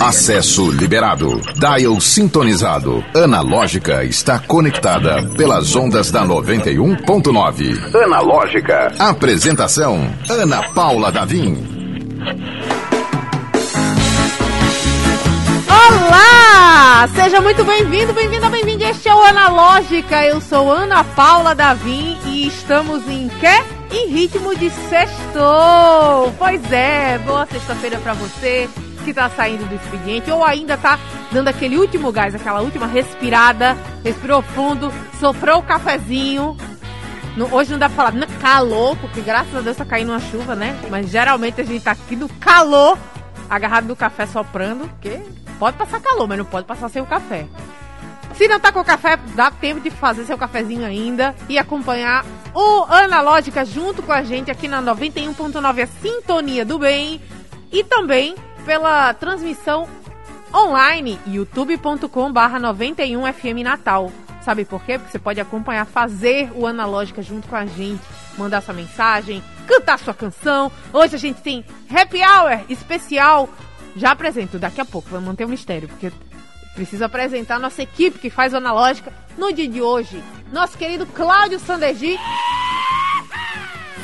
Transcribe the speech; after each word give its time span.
Acesso 0.00 0.70
liberado. 0.70 1.42
Dial 1.54 2.00
sintonizado. 2.00 3.04
Analógica 3.14 4.02
está 4.04 4.38
conectada 4.38 5.22
pelas 5.36 5.76
ondas 5.76 6.10
da 6.10 6.24
91.9. 6.24 7.94
Analógica. 7.94 8.94
Apresentação: 8.98 10.00
Ana 10.30 10.62
Paula 10.70 11.12
Davim. 11.12 11.62
Olá! 15.68 17.06
Seja 17.14 17.42
muito 17.42 17.64
bem-vindo, 17.64 18.14
bem-vinda, 18.14 18.48
bem-vindo. 18.48 18.82
Este 18.82 19.10
é 19.10 19.14
o 19.14 19.22
Analógica. 19.24 20.24
Eu 20.24 20.40
sou 20.40 20.72
Ana 20.72 21.04
Paula 21.04 21.54
Davim 21.54 22.16
e 22.24 22.46
estamos 22.46 23.06
em 23.10 23.28
quê? 23.40 23.62
Em 23.92 24.08
ritmo 24.08 24.56
de 24.56 24.70
sextou. 24.70 26.32
Pois 26.38 26.72
é, 26.72 27.18
boa 27.18 27.46
sexta-feira 27.46 27.98
para 27.98 28.14
você 28.14 28.68
que 29.06 29.14
tá 29.14 29.30
saindo 29.30 29.64
do 29.68 29.74
expediente 29.76 30.28
ou 30.32 30.44
ainda 30.44 30.76
tá 30.76 30.98
dando 31.30 31.46
aquele 31.46 31.78
último 31.78 32.10
gás, 32.10 32.34
aquela 32.34 32.60
última 32.60 32.88
respirada, 32.88 33.76
respirou 34.02 34.42
fundo, 34.42 34.92
soprou 35.20 35.60
o 35.60 35.62
cafezinho. 35.62 36.56
No, 37.36 37.54
hoje 37.54 37.70
não 37.70 37.78
dá 37.78 37.88
pra 37.88 37.96
falar 37.96 38.12
no 38.12 38.26
calor, 38.40 38.96
porque 38.96 39.20
graças 39.20 39.54
a 39.54 39.60
Deus 39.60 39.76
tá 39.76 39.84
caindo 39.84 40.10
uma 40.10 40.18
chuva, 40.18 40.56
né? 40.56 40.76
Mas 40.90 41.08
geralmente 41.08 41.60
a 41.60 41.64
gente 41.64 41.84
tá 41.84 41.92
aqui 41.92 42.16
no 42.16 42.28
calor, 42.28 42.98
agarrado 43.48 43.86
no 43.86 43.94
café 43.94 44.26
soprando, 44.26 44.88
porque 44.88 45.20
pode 45.56 45.76
passar 45.76 46.00
calor, 46.00 46.26
mas 46.26 46.38
não 46.38 46.44
pode 46.44 46.66
passar 46.66 46.88
sem 46.88 47.00
o 47.00 47.06
café. 47.06 47.46
Se 48.34 48.48
não 48.48 48.58
tá 48.58 48.72
com 48.72 48.80
o 48.80 48.84
café, 48.84 49.16
dá 49.36 49.52
tempo 49.52 49.80
de 49.80 49.90
fazer 49.90 50.24
seu 50.24 50.36
cafezinho 50.36 50.84
ainda 50.84 51.32
e 51.48 51.58
acompanhar 51.58 52.24
o 52.52 52.84
Analógica 52.88 53.64
junto 53.64 54.02
com 54.02 54.12
a 54.12 54.24
gente 54.24 54.50
aqui 54.50 54.66
na 54.66 54.82
91.9, 54.82 55.82
a 55.82 55.86
Sintonia 55.86 56.64
do 56.64 56.78
Bem. 56.78 57.20
E 57.72 57.82
também 57.84 58.34
pela 58.66 59.14
transmissão 59.14 59.88
online 60.52 61.20
youtube.com/barra 61.26 62.58
91 62.58 63.32
FM 63.32 63.62
Natal. 63.62 64.10
Sabe 64.42 64.64
por 64.64 64.82
quê? 64.82 64.98
Porque 64.98 65.12
você 65.12 65.18
pode 65.18 65.40
acompanhar, 65.40 65.86
fazer 65.86 66.50
o 66.54 66.66
Analógica 66.66 67.22
junto 67.22 67.48
com 67.48 67.56
a 67.56 67.64
gente, 67.64 68.02
mandar 68.36 68.60
sua 68.60 68.74
mensagem, 68.74 69.42
cantar 69.66 69.98
sua 69.98 70.12
canção. 70.12 70.70
Hoje 70.92 71.14
a 71.14 71.18
gente 71.18 71.40
tem 71.40 71.64
Happy 71.90 72.18
Hour 72.18 72.64
especial. 72.68 73.48
Já 73.94 74.10
apresento 74.10 74.58
daqui 74.58 74.80
a 74.80 74.84
pouco, 74.84 75.08
vamos 75.08 75.26
manter 75.26 75.44
o 75.44 75.48
mistério, 75.48 75.88
porque 75.88 76.12
preciso 76.74 77.04
apresentar 77.04 77.58
nossa 77.58 77.82
equipe 77.82 78.18
que 78.18 78.28
faz 78.28 78.52
o 78.52 78.56
Analógica 78.56 79.12
no 79.38 79.52
dia 79.52 79.68
de 79.68 79.80
hoje. 79.80 80.22
Nosso 80.52 80.76
querido 80.76 81.06
Cláudio 81.06 81.58
Sandergi 81.58 82.18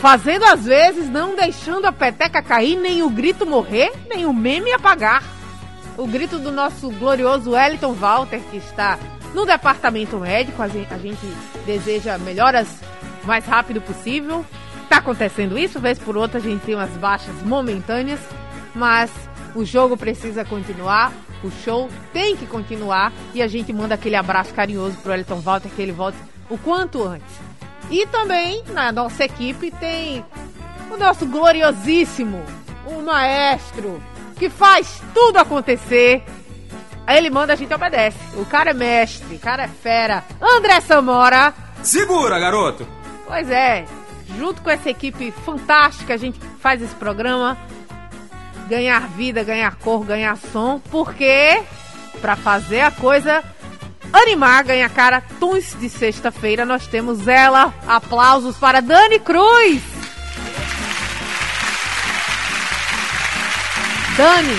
Fazendo 0.02 0.44
às 0.46 0.64
vezes, 0.64 1.08
não 1.08 1.36
deixando 1.36 1.86
a 1.86 1.92
peteca 1.92 2.42
cair, 2.42 2.74
nem 2.74 3.04
o 3.04 3.08
grito 3.08 3.46
morrer, 3.46 3.92
nem 4.08 4.26
o 4.26 4.32
meme 4.32 4.72
apagar. 4.72 5.22
O 5.96 6.08
grito 6.08 6.40
do 6.40 6.50
nosso 6.50 6.90
glorioso 6.90 7.52
Wellington 7.52 7.92
Walter, 7.92 8.40
que 8.50 8.56
está 8.56 8.98
no 9.32 9.46
departamento 9.46 10.18
médico, 10.18 10.60
a 10.60 10.66
gente, 10.66 11.24
deseja 11.64 12.18
melhoras 12.18 12.66
o 13.22 13.28
mais 13.28 13.46
rápido 13.46 13.80
possível. 13.80 14.44
Está 14.82 14.96
acontecendo 14.96 15.56
isso, 15.56 15.78
vez 15.78 16.00
por 16.00 16.16
outra 16.16 16.40
a 16.40 16.42
gente 16.42 16.64
tem 16.64 16.74
umas 16.74 16.90
baixas 16.96 17.40
momentâneas, 17.42 18.18
mas 18.74 19.08
o 19.54 19.64
jogo 19.64 19.96
precisa 19.96 20.44
continuar, 20.44 21.12
o 21.44 21.50
show 21.64 21.88
tem 22.12 22.36
que 22.36 22.46
continuar 22.46 23.12
e 23.32 23.40
a 23.40 23.46
gente 23.46 23.72
manda 23.72 23.94
aquele 23.94 24.16
abraço 24.16 24.52
carinhoso 24.52 24.96
pro 24.96 25.12
Wellington 25.12 25.38
Walter 25.38 25.70
que 25.70 25.80
ele 25.80 25.92
volte 25.92 26.18
o 26.50 26.58
quanto 26.58 27.04
antes. 27.04 27.51
E 27.92 28.06
também 28.06 28.64
na 28.68 28.90
nossa 28.90 29.22
equipe 29.22 29.70
tem 29.70 30.24
o 30.90 30.96
nosso 30.96 31.26
gloriosíssimo, 31.26 32.42
o 32.86 33.02
maestro, 33.02 34.02
que 34.38 34.48
faz 34.48 35.02
tudo 35.12 35.36
acontecer. 35.36 36.24
Aí 37.06 37.18
ele 37.18 37.28
manda, 37.28 37.52
a 37.52 37.56
gente 37.56 37.72
obedece. 37.74 38.16
O 38.34 38.46
cara 38.46 38.70
é 38.70 38.72
mestre, 38.72 39.36
o 39.36 39.38
cara 39.38 39.64
é 39.64 39.68
fera. 39.68 40.24
André 40.40 40.80
Samora. 40.80 41.52
Segura, 41.82 42.38
garoto! 42.38 42.88
Pois 43.26 43.50
é, 43.50 43.84
junto 44.38 44.62
com 44.62 44.70
essa 44.70 44.88
equipe 44.88 45.30
fantástica, 45.44 46.14
a 46.14 46.16
gente 46.16 46.40
faz 46.60 46.80
esse 46.80 46.94
programa 46.94 47.58
ganhar 48.70 49.06
vida, 49.08 49.44
ganhar 49.44 49.76
cor, 49.76 50.02
ganhar 50.02 50.38
som, 50.50 50.80
porque 50.90 51.62
para 52.22 52.36
fazer 52.36 52.80
a 52.80 52.90
coisa 52.90 53.44
animar, 54.12 54.64
ganha 54.64 54.88
cara, 54.88 55.22
tuns 55.40 55.76
de 55.78 55.88
sexta-feira, 55.88 56.64
nós 56.64 56.86
temos 56.86 57.26
ela. 57.26 57.72
Aplausos 57.86 58.56
para 58.56 58.80
Dani 58.80 59.18
Cruz. 59.18 59.82
Dani, 64.16 64.56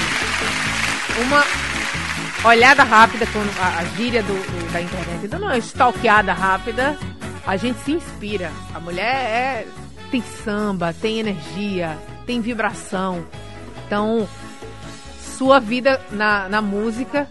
uma 1.25 2.49
olhada 2.49 2.83
rápida 2.83 3.25
com 3.27 3.39
a, 3.61 3.79
a 3.79 3.83
gíria 3.95 4.23
do, 4.23 4.33
do, 4.33 4.73
da 4.73 4.81
internet, 4.81 5.27
dando 5.27 5.43
uma 5.43 5.57
stalkeada 5.57 6.33
rápida, 6.33 6.97
a 7.45 7.55
gente 7.55 7.79
se 7.79 7.91
inspira. 7.91 8.51
A 8.73 8.79
mulher 8.79 9.15
é, 9.15 9.67
tem 10.09 10.23
samba, 10.43 10.93
tem 10.93 11.19
energia, 11.19 11.97
tem 12.25 12.41
vibração. 12.41 13.25
Então, 13.85 14.27
sua 15.37 15.59
vida 15.59 16.01
na, 16.11 16.49
na 16.49 16.61
música 16.61 17.27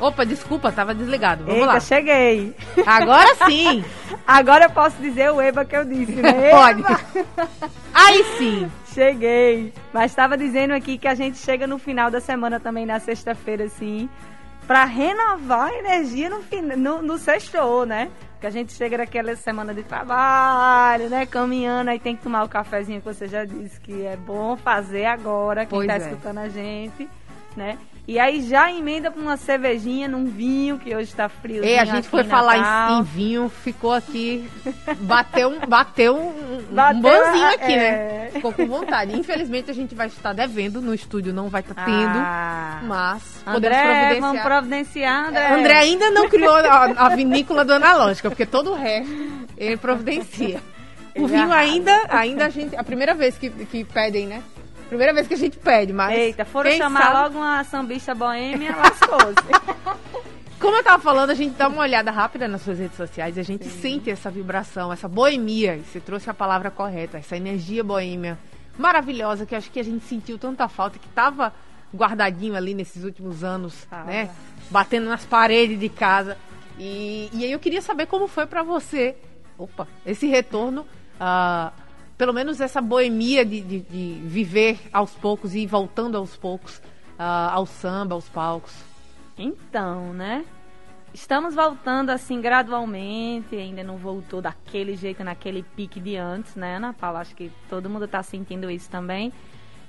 Opa, 0.00 0.24
desculpa, 0.24 0.72
tava 0.72 0.94
desligado. 0.94 1.44
Vamos 1.44 1.60
Eita, 1.60 1.72
lá. 1.74 1.80
cheguei. 1.80 2.56
Agora 2.86 3.34
sim. 3.46 3.84
Agora 4.26 4.64
eu 4.64 4.70
posso 4.70 4.96
dizer 4.96 5.30
o 5.30 5.40
Eba 5.40 5.64
que 5.64 5.76
eu 5.76 5.84
disse, 5.84 6.12
né? 6.12 6.32
Pode. 6.50 6.82
Aí 7.92 8.24
sim. 8.38 8.70
Cheguei. 8.94 9.72
Mas 9.92 10.10
estava 10.10 10.36
dizendo 10.36 10.72
aqui 10.72 10.98
que 10.98 11.06
a 11.06 11.14
gente 11.14 11.38
chega 11.38 11.66
no 11.66 11.78
final 11.78 12.10
da 12.10 12.20
semana 12.20 12.58
também, 12.58 12.86
na 12.86 12.98
sexta-feira, 12.98 13.64
assim, 13.64 14.08
para 14.66 14.84
renovar 14.84 15.68
a 15.68 15.78
energia 15.78 16.30
no, 16.30 16.42
no, 16.76 17.02
no 17.02 17.18
sextou, 17.18 17.84
né? 17.84 18.10
Que 18.40 18.46
a 18.46 18.50
gente 18.50 18.72
chega 18.72 18.98
naquela 18.98 19.36
semana 19.36 19.74
de 19.74 19.82
trabalho, 19.82 21.08
né? 21.10 21.26
Caminhando, 21.26 21.90
aí 21.90 21.98
tem 21.98 22.16
que 22.16 22.22
tomar 22.22 22.42
o 22.44 22.48
cafezinho 22.48 23.00
que 23.00 23.06
você 23.06 23.28
já 23.28 23.44
disse 23.44 23.78
que 23.80 24.06
é 24.06 24.16
bom 24.16 24.56
fazer 24.56 25.04
agora, 25.04 25.66
quem 25.66 25.78
pois 25.78 25.86
tá 25.86 25.94
é. 25.94 25.98
escutando 25.98 26.38
a 26.38 26.48
gente, 26.48 27.08
né? 27.54 27.78
E 28.10 28.18
aí 28.18 28.42
já 28.42 28.72
emenda 28.72 29.08
com 29.08 29.20
uma 29.20 29.36
cervejinha 29.36 30.08
num 30.08 30.24
vinho, 30.24 30.80
que 30.80 30.92
hoje 30.92 31.10
está 31.10 31.28
frio. 31.28 31.64
É, 31.64 31.78
a 31.78 31.84
gente 31.84 32.08
foi 32.08 32.24
falar 32.24 32.58
em, 32.90 33.02
vinho, 33.04 33.48
ficou 33.48 33.92
aqui, 33.92 34.50
bateu, 34.98 35.60
bateu 35.68 36.16
um, 36.16 36.74
bateu, 36.74 36.98
um 36.98 37.00
banzinho 37.00 37.46
aqui, 37.46 37.76
né? 37.76 37.86
é... 37.86 38.24
né? 38.24 38.30
Ficou 38.32 38.52
com 38.52 38.66
vontade. 38.66 39.16
Infelizmente 39.16 39.70
a 39.70 39.74
gente 39.74 39.94
vai 39.94 40.08
estar 40.08 40.32
devendo, 40.32 40.82
no 40.82 40.92
estúdio 40.92 41.32
não 41.32 41.48
vai 41.48 41.60
estar 41.60 41.72
tá 41.72 41.84
tendo, 41.84 42.18
ah. 42.18 42.80
mas 42.82 43.44
André, 43.46 43.80
providenciar. 43.80 44.20
vamos 44.20 44.42
providenciar, 44.42 45.28
André. 45.28 45.52
André 45.54 45.78
ainda 45.78 46.10
não 46.10 46.28
criou 46.28 46.56
a, 46.56 46.84
a 46.86 47.08
vinícola 47.10 47.64
do 47.64 47.74
Analógica, 47.74 48.28
porque 48.28 48.44
todo 48.44 48.72
o 48.72 48.74
resto 48.74 49.14
ele 49.56 49.76
providencia. 49.76 50.60
O 51.16 51.28
vinho 51.28 51.52
ainda, 51.52 51.96
ainda 52.08 52.46
a 52.46 52.48
gente, 52.48 52.74
a 52.74 52.82
primeira 52.82 53.14
vez 53.14 53.38
que, 53.38 53.50
que 53.50 53.84
pedem, 53.84 54.26
né? 54.26 54.42
Primeira 54.90 55.14
vez 55.14 55.28
que 55.28 55.34
a 55.34 55.36
gente 55.36 55.56
pede, 55.56 55.92
mas. 55.92 56.18
Eita, 56.18 56.44
foram 56.44 56.72
chamar 56.72 57.02
sabe... 57.02 57.14
logo 57.14 57.38
uma 57.38 57.62
sambista 57.62 58.12
boêmia, 58.12 58.74
lascou-se. 58.76 60.00
Como 60.58 60.76
eu 60.76 60.82
tava 60.82 61.00
falando, 61.00 61.30
a 61.30 61.34
gente 61.34 61.56
dá 61.56 61.68
uma 61.68 61.82
olhada 61.82 62.10
rápida 62.10 62.48
nas 62.48 62.62
suas 62.62 62.80
redes 62.80 62.96
sociais 62.96 63.36
e 63.36 63.40
a 63.40 63.42
gente 63.44 63.64
Sim. 63.64 63.80
sente 63.80 64.10
essa 64.10 64.30
vibração, 64.30 64.92
essa 64.92 65.08
boemia. 65.08 65.76
E 65.76 65.80
você 65.80 66.00
trouxe 66.00 66.28
a 66.28 66.34
palavra 66.34 66.72
correta, 66.72 67.18
essa 67.18 67.36
energia 67.36 67.84
boêmia 67.84 68.36
maravilhosa 68.76 69.46
que 69.46 69.54
acho 69.54 69.70
que 69.70 69.78
a 69.78 69.84
gente 69.84 70.04
sentiu 70.06 70.38
tanta 70.38 70.68
falta, 70.68 70.98
que 70.98 71.08
tava 71.10 71.52
guardadinho 71.94 72.56
ali 72.56 72.74
nesses 72.74 73.04
últimos 73.04 73.44
anos, 73.44 73.86
ah, 73.90 74.04
né? 74.04 74.30
Batendo 74.70 75.08
nas 75.08 75.24
paredes 75.24 75.78
de 75.78 75.88
casa. 75.88 76.36
E, 76.78 77.30
e 77.32 77.44
aí 77.44 77.52
eu 77.52 77.58
queria 77.60 77.80
saber 77.80 78.06
como 78.06 78.26
foi 78.26 78.46
para 78.46 78.64
você, 78.64 79.14
opa, 79.56 79.86
esse 80.04 80.26
retorno. 80.26 80.82
Uh, 81.20 81.79
pelo 82.20 82.34
menos 82.34 82.60
essa 82.60 82.82
boemia 82.82 83.46
de, 83.46 83.62
de, 83.62 83.80
de 83.80 84.20
viver 84.26 84.78
aos 84.92 85.10
poucos 85.12 85.54
e 85.54 85.60
ir 85.60 85.66
voltando 85.66 86.18
aos 86.18 86.36
poucos 86.36 86.76
uh, 87.18 87.48
ao 87.50 87.64
samba, 87.64 88.14
aos 88.14 88.28
palcos? 88.28 88.74
Então, 89.38 90.12
né? 90.12 90.44
Estamos 91.14 91.54
voltando 91.54 92.10
assim 92.10 92.38
gradualmente, 92.38 93.56
ainda 93.56 93.82
não 93.82 93.96
voltou 93.96 94.42
daquele 94.42 94.96
jeito, 94.96 95.24
naquele 95.24 95.62
pique 95.62 95.98
de 95.98 96.14
antes, 96.18 96.54
né, 96.56 96.76
Ana 96.76 96.92
Paula? 96.92 97.20
Acho 97.20 97.34
que 97.34 97.50
todo 97.70 97.88
mundo 97.88 98.04
está 98.04 98.22
sentindo 98.22 98.70
isso 98.70 98.90
também. 98.90 99.32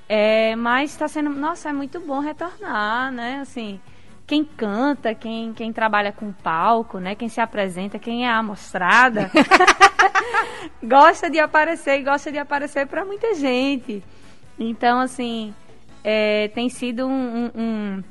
É, 0.08 0.56
mas 0.56 0.92
está 0.92 1.10
sendo, 1.10 1.32
nossa, 1.32 1.68
é 1.68 1.74
muito 1.74 2.00
bom 2.00 2.22
retornar, 2.22 3.12
né? 3.12 3.40
Assim, 3.42 3.78
quem 4.26 4.46
canta, 4.46 5.14
quem, 5.14 5.52
quem 5.52 5.74
trabalha 5.74 6.14
com 6.14 6.32
palco, 6.32 6.98
né? 6.98 7.14
Quem 7.14 7.28
se 7.28 7.42
apresenta, 7.42 8.00
quem 8.00 8.26
é 8.26 8.32
amostrada, 8.32 9.30
gosta 10.84 11.30
de 11.30 11.40
aparecer 11.40 12.00
e 12.00 12.04
gosta 12.04 12.32
de 12.32 12.38
aparecer 12.38 12.88
para 12.88 13.06
muita 13.06 13.34
gente. 13.36 14.04
Então, 14.60 15.00
assim, 15.00 15.54
é, 16.04 16.50
tem 16.50 16.70
sido 16.70 17.08
um, 17.08 17.52
um, 17.56 18.04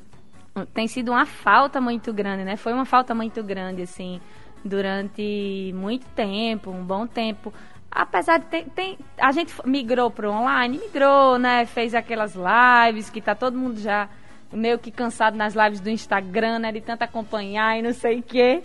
um, 0.56 0.66
tem 0.66 0.88
sido 0.88 1.12
uma 1.12 1.26
falta 1.26 1.80
muito 1.80 2.12
grande, 2.12 2.44
né? 2.44 2.56
Foi 2.56 2.72
uma 2.72 2.84
falta 2.84 3.14
muito 3.14 3.42
grande, 3.42 3.82
assim, 3.82 4.20
durante 4.64 5.72
muito 5.74 6.06
tempo, 6.08 6.70
um 6.70 6.84
bom 6.84 7.06
tempo. 7.06 7.52
apesar 7.90 8.38
de 8.38 8.46
ter, 8.46 8.64
tem, 8.74 8.98
a 9.18 9.32
gente 9.32 9.54
migrou 9.64 10.10
para 10.10 10.30
online, 10.30 10.78
migrou, 10.78 11.38
né? 11.38 11.66
Fez 11.66 11.94
aquelas 11.94 12.34
lives 12.34 13.10
que 13.10 13.20
tá 13.20 13.34
todo 13.34 13.56
mundo 13.58 13.80
já 13.80 14.08
meio 14.52 14.79
que 14.79 14.91
cansado 14.91 15.37
nas 15.37 15.55
lives 15.55 15.81
do 15.81 15.88
Instagram, 15.91 16.58
né? 16.58 16.73
De 16.73 16.81
tanto 16.81 17.02
acompanhar 17.02 17.79
e 17.79 17.82
não 17.82 17.93
sei 17.93 18.19
o 18.20 18.23
quê. 18.23 18.62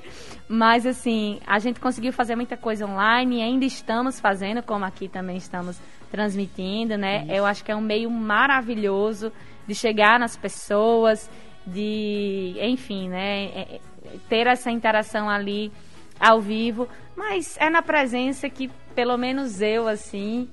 Mas, 0.48 0.86
assim, 0.86 1.40
a 1.46 1.60
gente 1.60 1.80
conseguiu 1.80 2.12
fazer 2.12 2.36
muita 2.36 2.58
coisa 2.58 2.86
online 2.86 3.38
e 3.38 3.42
ainda 3.42 3.66
estamos 3.66 4.20
fazendo, 4.20 4.64
como 4.64 4.86
aqui 4.86 5.08
também 5.08 5.38
estamos 5.38 5.80
transmitindo, 6.12 6.98
né? 6.98 7.24
Isso. 7.24 7.32
Eu 7.32 7.46
acho 7.46 7.64
que 7.64 7.72
é 7.72 7.76
um 7.76 7.82
meio 7.82 8.10
maravilhoso 8.10 9.32
de 9.68 9.76
chegar 9.76 10.20
nas 10.20 10.36
pessoas, 10.36 11.30
de, 11.66 12.56
enfim, 12.62 13.10
né? 13.10 13.46
É, 13.46 13.62
é, 13.76 13.80
ter 14.30 14.48
essa 14.48 14.72
interação 14.72 15.30
ali 15.30 15.72
ao 16.20 16.40
vivo. 16.40 16.88
Mas 17.16 17.58
é 17.60 17.70
na 17.70 17.82
presença 17.82 18.50
que, 18.50 18.70
pelo 18.94 19.18
menos 19.18 19.62
eu, 19.62 19.88
assim, 19.88 20.50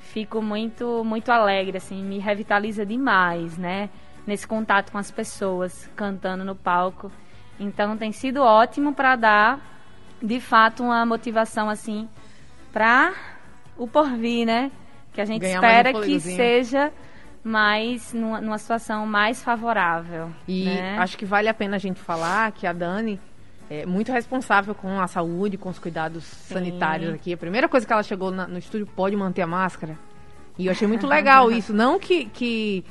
fico 0.00 0.40
muito, 0.40 1.02
muito 1.04 1.30
alegre, 1.30 1.78
assim, 1.78 2.02
me 2.02 2.18
revitaliza 2.18 2.84
demais, 2.86 3.56
né? 3.58 3.90
Nesse 4.26 4.46
contato 4.46 4.90
com 4.90 4.98
as 4.98 5.10
pessoas, 5.10 5.90
cantando 5.94 6.44
no 6.44 6.54
palco. 6.54 7.10
Então 7.58 7.96
tem 7.96 8.12
sido 8.12 8.42
ótimo 8.42 8.94
para 8.94 9.16
dar, 9.16 9.60
de 10.22 10.40
fato, 10.40 10.82
uma 10.82 11.04
motivação 11.06 11.68
assim 11.68 12.08
para 12.72 13.12
o 13.76 13.86
porvir, 13.86 14.46
né? 14.46 14.70
Que 15.12 15.20
a 15.20 15.24
gente 15.24 15.42
Ganhar 15.42 15.62
espera 15.62 15.96
um 15.96 16.00
que 16.00 16.18
seja 16.18 16.92
mais 17.42 18.12
numa, 18.12 18.40
numa, 18.40 18.58
situação 18.58 19.06
mais 19.06 19.42
favorável. 19.42 20.30
E 20.48 20.64
né? 20.64 20.98
acho 20.98 21.16
que 21.16 21.24
vale 21.24 21.48
a 21.48 21.54
pena 21.54 21.76
a 21.76 21.78
gente 21.78 22.00
falar 22.00 22.50
que 22.52 22.66
a 22.66 22.72
Dani 22.72 23.20
é 23.70 23.86
muito 23.86 24.10
responsável 24.10 24.74
com 24.74 25.00
a 25.00 25.06
saúde, 25.06 25.56
com 25.56 25.68
os 25.68 25.78
cuidados 25.78 26.24
Sim. 26.24 26.54
sanitários 26.54 27.14
aqui. 27.14 27.32
A 27.32 27.36
primeira 27.36 27.68
coisa 27.68 27.86
que 27.86 27.92
ela 27.92 28.02
chegou 28.02 28.30
na, 28.30 28.46
no 28.46 28.58
estúdio 28.58 28.86
pode 28.86 29.14
manter 29.14 29.42
a 29.42 29.46
máscara. 29.46 29.98
E 30.58 30.66
eu 30.66 30.72
achei 30.72 30.88
muito 30.88 31.06
legal 31.08 31.52
isso. 31.52 31.72
Não 31.72 31.98
que, 31.98 32.24
que 32.26 32.84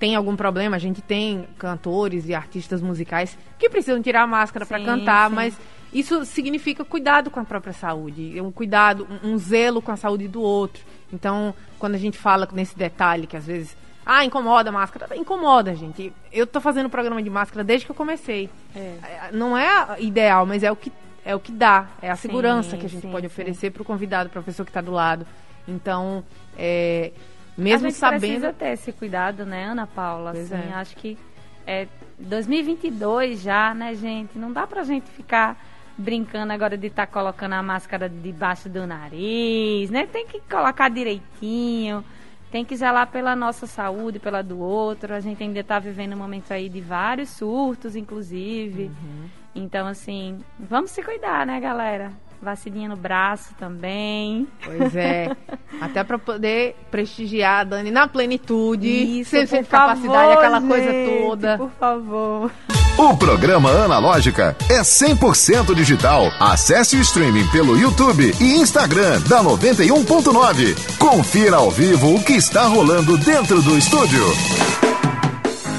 tem 0.00 0.16
algum 0.16 0.34
problema, 0.34 0.76
a 0.76 0.78
gente 0.80 1.02
tem 1.02 1.46
cantores 1.58 2.26
e 2.26 2.34
artistas 2.34 2.80
musicais 2.80 3.36
que 3.58 3.68
precisam 3.68 4.00
tirar 4.00 4.22
a 4.22 4.26
máscara 4.26 4.64
para 4.64 4.82
cantar, 4.82 5.28
sim. 5.28 5.36
mas 5.36 5.58
isso 5.92 6.24
significa 6.24 6.84
cuidado 6.84 7.30
com 7.30 7.38
a 7.38 7.44
própria 7.44 7.74
saúde, 7.74 8.40
um 8.40 8.50
cuidado, 8.50 9.06
um, 9.22 9.32
um 9.32 9.38
zelo 9.38 9.82
com 9.82 9.92
a 9.92 9.96
saúde 9.96 10.26
do 10.26 10.40
outro. 10.40 10.82
Então, 11.12 11.54
quando 11.78 11.96
a 11.96 11.98
gente 11.98 12.16
fala 12.16 12.48
nesse 12.52 12.76
detalhe 12.76 13.26
que 13.26 13.36
às 13.36 13.44
vezes 13.44 13.76
ah, 14.06 14.24
incomoda 14.24 14.70
a 14.70 14.72
máscara. 14.72 15.14
Incomoda, 15.16 15.74
gente. 15.74 16.12
Eu 16.32 16.46
tô 16.46 16.60
fazendo 16.60 16.88
programa 16.88 17.22
de 17.22 17.28
máscara 17.28 17.62
desde 17.62 17.84
que 17.84 17.92
eu 17.92 17.96
comecei. 17.96 18.48
É. 18.74 18.78
é 18.80 19.30
não 19.32 19.56
é 19.56 20.00
ideal, 20.00 20.46
mas 20.46 20.62
é 20.62 20.72
o 20.72 20.76
que, 20.76 20.90
é 21.24 21.34
o 21.34 21.38
que 21.38 21.52
dá. 21.52 21.86
É 22.00 22.10
a 22.10 22.16
segurança 22.16 22.70
sim, 22.70 22.78
que 22.78 22.86
a 22.86 22.88
gente 22.88 23.02
sim, 23.02 23.10
pode 23.10 23.26
oferecer 23.26 23.70
para 23.70 23.82
o 23.82 23.84
convidado, 23.84 24.30
para 24.30 24.40
a 24.40 24.42
pessoa 24.42 24.64
que 24.64 24.70
está 24.70 24.80
do 24.80 24.90
lado. 24.90 25.26
Então, 25.68 26.24
é, 26.56 27.12
mesmo 27.56 27.86
a 27.86 27.90
gente 27.90 27.98
sabendo. 27.98 28.20
precisa 28.20 28.52
ter 28.52 28.72
esse 28.72 28.92
cuidado, 28.92 29.44
né, 29.44 29.64
Ana 29.64 29.86
Paula? 29.86 30.32
Assim, 30.32 30.54
é. 30.54 30.72
acho 30.74 30.96
que 30.96 31.18
é 31.66 31.86
2022 32.18 33.42
já, 33.42 33.74
né, 33.74 33.94
gente? 33.94 34.38
Não 34.38 34.52
dá 34.52 34.66
pra 34.66 34.82
gente 34.82 35.10
ficar 35.10 35.56
brincando 35.96 36.52
agora 36.52 36.76
de 36.76 36.86
estar 36.86 37.06
tá 37.06 37.12
colocando 37.12 37.52
a 37.52 37.62
máscara 37.62 38.08
debaixo 38.08 38.68
do 38.68 38.86
nariz, 38.86 39.90
né? 39.90 40.06
Tem 40.06 40.26
que 40.26 40.40
colocar 40.40 40.88
direitinho, 40.88 42.04
tem 42.50 42.64
que 42.64 42.76
zelar 42.76 43.06
pela 43.08 43.36
nossa 43.36 43.66
saúde, 43.66 44.18
pela 44.18 44.42
do 44.42 44.58
outro. 44.58 45.14
A 45.14 45.20
gente 45.20 45.42
ainda 45.42 45.60
está 45.60 45.78
vivendo 45.78 46.14
um 46.14 46.18
momento 46.18 46.50
aí 46.52 46.68
de 46.68 46.80
vários 46.80 47.30
surtos, 47.30 47.94
inclusive. 47.94 48.84
Uhum. 48.84 49.28
Então, 49.54 49.86
assim, 49.86 50.38
vamos 50.58 50.90
se 50.90 51.02
cuidar, 51.02 51.46
né, 51.46 51.60
galera? 51.60 52.12
Vacilinha 52.42 52.88
no 52.88 52.96
braço 52.96 53.50
também. 53.58 54.48
Pois 54.64 54.96
é. 54.96 55.36
Até 55.80 56.02
para 56.02 56.18
poder 56.18 56.74
prestigiar 56.90 57.60
a 57.60 57.64
Dani 57.64 57.90
na 57.90 58.08
plenitude. 58.08 59.20
Isso, 59.20 59.30
sem, 59.30 59.46
sem 59.46 59.62
capacidade, 59.62 60.32
aquela 60.32 60.60
gente, 60.60 60.68
coisa 60.68 60.92
toda. 61.20 61.58
Por 61.58 61.70
favor. 61.72 62.50
O 62.96 63.16
programa 63.16 63.70
Analógica 63.70 64.56
é 64.68 64.80
100% 64.80 65.74
digital. 65.74 66.30
Acesse 66.38 66.96
o 66.96 67.00
streaming 67.00 67.46
pelo 67.48 67.78
YouTube 67.78 68.34
e 68.40 68.56
Instagram 68.56 69.20
da 69.22 69.42
91.9. 69.42 70.98
Confira 70.98 71.56
ao 71.56 71.70
vivo 71.70 72.14
o 72.14 72.22
que 72.22 72.34
está 72.34 72.64
rolando 72.64 73.16
dentro 73.18 73.62
do 73.62 73.76
estúdio. 73.76 74.24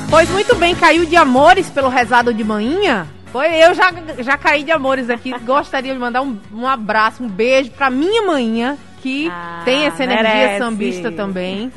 Pois 0.09 0.29
muito 0.29 0.55
bem, 0.55 0.75
caiu 0.75 1.05
de 1.05 1.15
amores 1.15 1.69
pelo 1.69 1.89
rezado 1.89 2.33
de 2.33 2.43
manhã. 2.43 3.07
Foi, 3.31 3.47
eu 3.63 3.73
já, 3.73 3.91
já 4.19 4.37
caí 4.37 4.63
de 4.63 4.71
amores 4.71 5.09
aqui. 5.09 5.31
Gostaria 5.39 5.93
de 5.93 5.99
mandar 5.99 6.21
um, 6.21 6.37
um 6.53 6.67
abraço, 6.67 7.23
um 7.23 7.29
beijo 7.29 7.71
pra 7.71 7.89
minha 7.89 8.23
manhã, 8.23 8.77
que 9.01 9.29
ah, 9.29 9.61
tem 9.63 9.85
essa 9.85 10.03
energia 10.03 10.33
merece. 10.33 10.59
sambista 10.59 11.11
também. 11.11 11.71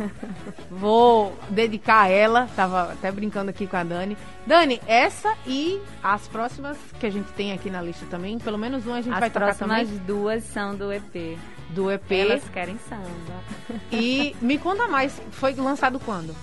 Vou 0.68 1.38
dedicar 1.48 2.02
a 2.02 2.08
ela. 2.08 2.48
Tava 2.56 2.92
até 2.92 3.10
brincando 3.12 3.50
aqui 3.50 3.66
com 3.66 3.76
a 3.76 3.84
Dani. 3.84 4.16
Dani, 4.44 4.80
essa 4.86 5.32
e 5.46 5.80
as 6.02 6.26
próximas 6.26 6.76
que 6.98 7.06
a 7.06 7.10
gente 7.10 7.32
tem 7.32 7.52
aqui 7.52 7.70
na 7.70 7.80
lista 7.80 8.04
também, 8.10 8.38
pelo 8.38 8.58
menos 8.58 8.84
uma 8.84 8.96
a 8.96 9.00
gente 9.00 9.14
as 9.14 9.20
vai 9.20 9.30
tocar 9.30 9.54
também. 9.54 9.76
As 9.76 9.88
próximas 9.88 10.06
duas 10.06 10.44
são 10.44 10.74
do 10.74 10.92
EP. 10.92 11.38
Do 11.70 11.90
EP. 11.90 12.10
Elas 12.10 12.42
querem 12.52 12.78
samba. 12.88 13.80
E 13.92 14.34
me 14.40 14.58
conta 14.58 14.88
mais, 14.88 15.20
foi 15.30 15.54
lançado 15.54 16.00
quando? 16.00 16.34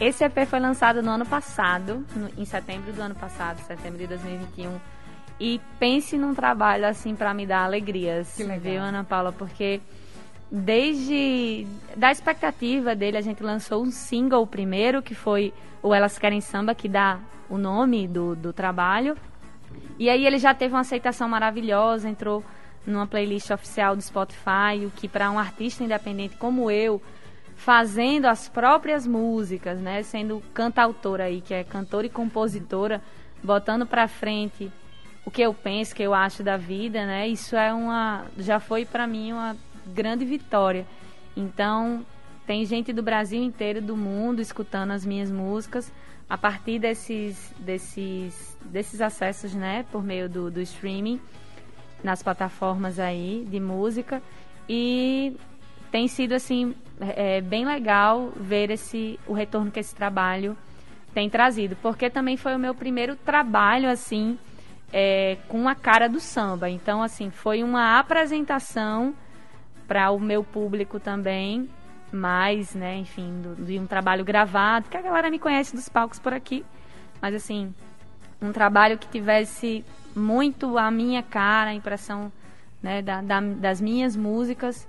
Esse 0.00 0.24
EP 0.24 0.46
foi 0.46 0.58
lançado 0.58 1.02
no 1.02 1.10
ano 1.10 1.24
passado, 1.24 2.04
no, 2.16 2.28
em 2.36 2.44
setembro 2.44 2.92
do 2.92 3.00
ano 3.00 3.14
passado, 3.14 3.60
setembro 3.60 3.98
de 3.98 4.08
2021. 4.08 4.80
E 5.38 5.60
pense 5.78 6.18
num 6.18 6.34
trabalho 6.34 6.86
assim 6.86 7.14
para 7.14 7.32
me 7.32 7.46
dar 7.46 7.64
alegrias, 7.64 8.36
viu, 8.60 8.80
Ana 8.80 9.04
Paula? 9.04 9.32
Porque 9.32 9.80
desde 10.50 11.66
da 11.96 12.10
expectativa 12.10 12.94
dele, 12.94 13.16
a 13.16 13.20
gente 13.20 13.42
lançou 13.42 13.82
um 13.82 13.90
single 13.90 14.46
primeiro, 14.46 15.02
que 15.02 15.14
foi 15.14 15.52
o 15.82 15.94
Elas 15.94 16.18
Querem 16.18 16.40
Samba, 16.40 16.74
que 16.74 16.88
dá 16.88 17.18
o 17.48 17.56
nome 17.56 18.08
do, 18.08 18.34
do 18.34 18.52
trabalho. 18.52 19.16
E 19.98 20.08
aí 20.08 20.26
ele 20.26 20.38
já 20.38 20.54
teve 20.54 20.74
uma 20.74 20.80
aceitação 20.80 21.28
maravilhosa, 21.28 22.08
entrou 22.08 22.44
numa 22.86 23.06
playlist 23.06 23.50
oficial 23.50 23.96
do 23.96 24.02
Spotify, 24.02 24.84
o 24.84 24.90
que 24.90 25.08
para 25.08 25.30
um 25.30 25.38
artista 25.38 25.82
independente 25.82 26.36
como 26.36 26.70
eu 26.70 27.00
fazendo 27.56 28.26
as 28.26 28.48
próprias 28.48 29.06
músicas, 29.06 29.80
né? 29.80 30.02
Sendo 30.02 30.42
cantautora 30.52 31.24
aí, 31.24 31.40
que 31.40 31.54
é 31.54 31.64
cantora 31.64 32.06
e 32.06 32.10
compositora, 32.10 33.02
botando 33.42 33.86
para 33.86 34.08
frente 34.08 34.70
o 35.24 35.30
que 35.30 35.42
eu 35.42 35.54
penso, 35.54 35.92
o 35.92 35.96
que 35.96 36.02
eu 36.02 36.14
acho 36.14 36.42
da 36.42 36.56
vida, 36.56 37.06
né? 37.06 37.28
Isso 37.28 37.56
é 37.56 37.72
uma 37.72 38.26
já 38.36 38.60
foi 38.60 38.84
para 38.84 39.06
mim 39.06 39.32
uma 39.32 39.56
grande 39.86 40.24
vitória. 40.24 40.86
Então, 41.36 42.04
tem 42.46 42.64
gente 42.64 42.92
do 42.92 43.02
Brasil 43.02 43.42
inteiro, 43.42 43.80
do 43.80 43.96
mundo 43.96 44.40
escutando 44.40 44.90
as 44.90 45.04
minhas 45.04 45.30
músicas 45.30 45.90
a 46.28 46.36
partir 46.36 46.78
desses 46.78 47.52
desses 47.58 48.56
desses 48.64 49.00
acessos, 49.00 49.54
né, 49.54 49.84
por 49.90 50.02
meio 50.02 50.28
do, 50.28 50.50
do 50.50 50.60
streaming 50.60 51.20
nas 52.02 52.22
plataformas 52.22 52.98
aí 52.98 53.46
de 53.50 53.60
música 53.60 54.22
e 54.68 55.36
tem 55.94 56.08
sido 56.08 56.32
assim 56.32 56.74
é, 57.00 57.40
bem 57.40 57.64
legal 57.64 58.32
ver 58.34 58.68
esse 58.68 59.16
o 59.28 59.32
retorno 59.32 59.70
que 59.70 59.78
esse 59.78 59.94
trabalho 59.94 60.56
tem 61.14 61.30
trazido, 61.30 61.76
porque 61.80 62.10
também 62.10 62.36
foi 62.36 62.52
o 62.56 62.58
meu 62.58 62.74
primeiro 62.74 63.14
trabalho 63.14 63.88
assim 63.88 64.36
é, 64.92 65.38
com 65.46 65.68
a 65.68 65.74
cara 65.76 66.08
do 66.08 66.18
samba. 66.18 66.68
Então 66.68 67.00
assim 67.00 67.30
foi 67.30 67.62
uma 67.62 67.96
apresentação 67.96 69.14
para 69.86 70.10
o 70.10 70.18
meu 70.18 70.42
público 70.42 70.98
também, 70.98 71.70
mais, 72.10 72.74
né, 72.74 72.96
enfim, 72.96 73.40
do, 73.40 73.64
de 73.64 73.78
um 73.78 73.86
trabalho 73.86 74.24
gravado, 74.24 74.90
que 74.90 74.96
a 74.96 75.02
galera 75.02 75.30
me 75.30 75.38
conhece 75.38 75.76
dos 75.76 75.88
palcos 75.88 76.18
por 76.18 76.34
aqui, 76.34 76.64
mas 77.22 77.36
assim 77.36 77.72
um 78.42 78.50
trabalho 78.50 78.98
que 78.98 79.06
tivesse 79.06 79.84
muito 80.12 80.76
a 80.76 80.90
minha 80.90 81.22
cara, 81.22 81.70
a 81.70 81.74
impressão 81.74 82.32
né, 82.82 83.00
da, 83.00 83.22
da, 83.22 83.40
das 83.40 83.80
minhas 83.80 84.16
músicas 84.16 84.88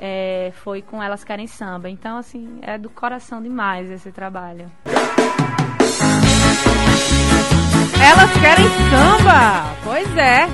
é, 0.00 0.52
foi 0.56 0.82
com 0.82 1.02
Elas 1.02 1.24
Querem 1.24 1.46
Samba. 1.46 1.88
Então, 1.88 2.18
assim, 2.18 2.58
é 2.62 2.78
do 2.78 2.90
coração 2.90 3.42
demais 3.42 3.90
esse 3.90 4.10
trabalho. 4.12 4.70
Elas 8.02 8.30
querem 8.40 8.66
samba! 8.90 9.74
Pois 9.82 10.16
é. 10.16 10.46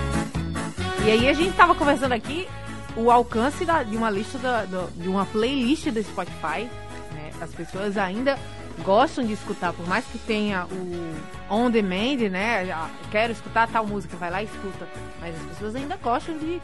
E 1.05 1.11
aí 1.11 1.29
a 1.29 1.33
gente 1.33 1.57
tava 1.57 1.75
conversando 1.75 2.13
aqui 2.13 2.49
o 2.97 3.11
alcance 3.11 3.65
da, 3.65 3.83
de 3.83 3.97
uma 3.97 4.11
lista 4.11 4.39
da, 4.39 4.65
de 4.65 5.09
uma 5.09 5.27
playlist 5.27 5.89
do 5.91 6.03
Spotify. 6.03 6.69
Né? 7.13 7.31
As 7.41 7.53
pessoas 7.53 7.99
ainda 7.99 8.39
gostam 8.85 9.25
de 9.25 9.33
escutar, 9.33 9.73
por 9.73 9.87
mais 9.87 10.05
que 10.07 10.19
tenha 10.19 10.67
o 10.67 11.53
on 11.53 11.71
demand, 11.71 12.31
né? 12.31 12.71
Ah, 12.73 12.89
quero 13.11 13.33
escutar 13.33 13.69
tal 13.69 13.87
música, 13.87 14.17
vai 14.17 14.31
lá 14.31 14.43
e 14.43 14.47
escuta. 14.47 14.89
Mas 15.21 15.35
as 15.35 15.43
pessoas 15.49 15.77
ainda 15.77 15.97
gostam 15.97 16.39
de 16.39 16.61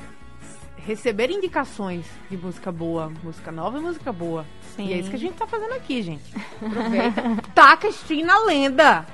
receber 0.87 1.31
indicações 1.31 2.07
de 2.31 2.37
música 2.37 2.71
boa, 2.73 3.13
música 3.23 3.51
nova 3.53 3.79
e 3.79 3.81
música 3.81 4.13
boa. 4.13 4.45
Sim. 4.77 4.87
E 4.87 4.93
é 4.95 4.99
isso 4.99 5.11
que 5.11 5.17
a 5.17 5.19
gente 5.19 5.35
tá 5.35 5.47
fazendo 5.47 5.73
aqui, 5.75 6.03
gente. 6.03 6.35
Aproveita. 6.65 7.23
Taca 7.55 7.89
Stream 7.89 8.25
na 8.25 8.39
lenda. 8.45 9.07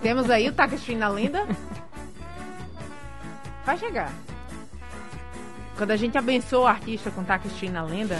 Temos 0.00 0.28
aí 0.30 0.48
o 0.48 0.52
Taca 0.52 0.74
Stream 0.74 0.98
na 0.98 1.08
lenda. 1.08 1.46
Vai 3.64 3.78
chegar. 3.78 4.12
quando 5.76 5.92
a 5.92 5.96
gente 5.96 6.18
abençoa 6.18 6.60
o 6.60 6.66
artista 6.66 7.10
com 7.10 7.22
Taca 7.24 7.46
Stream 7.48 7.72
na 7.72 7.82
lenda. 7.82 8.18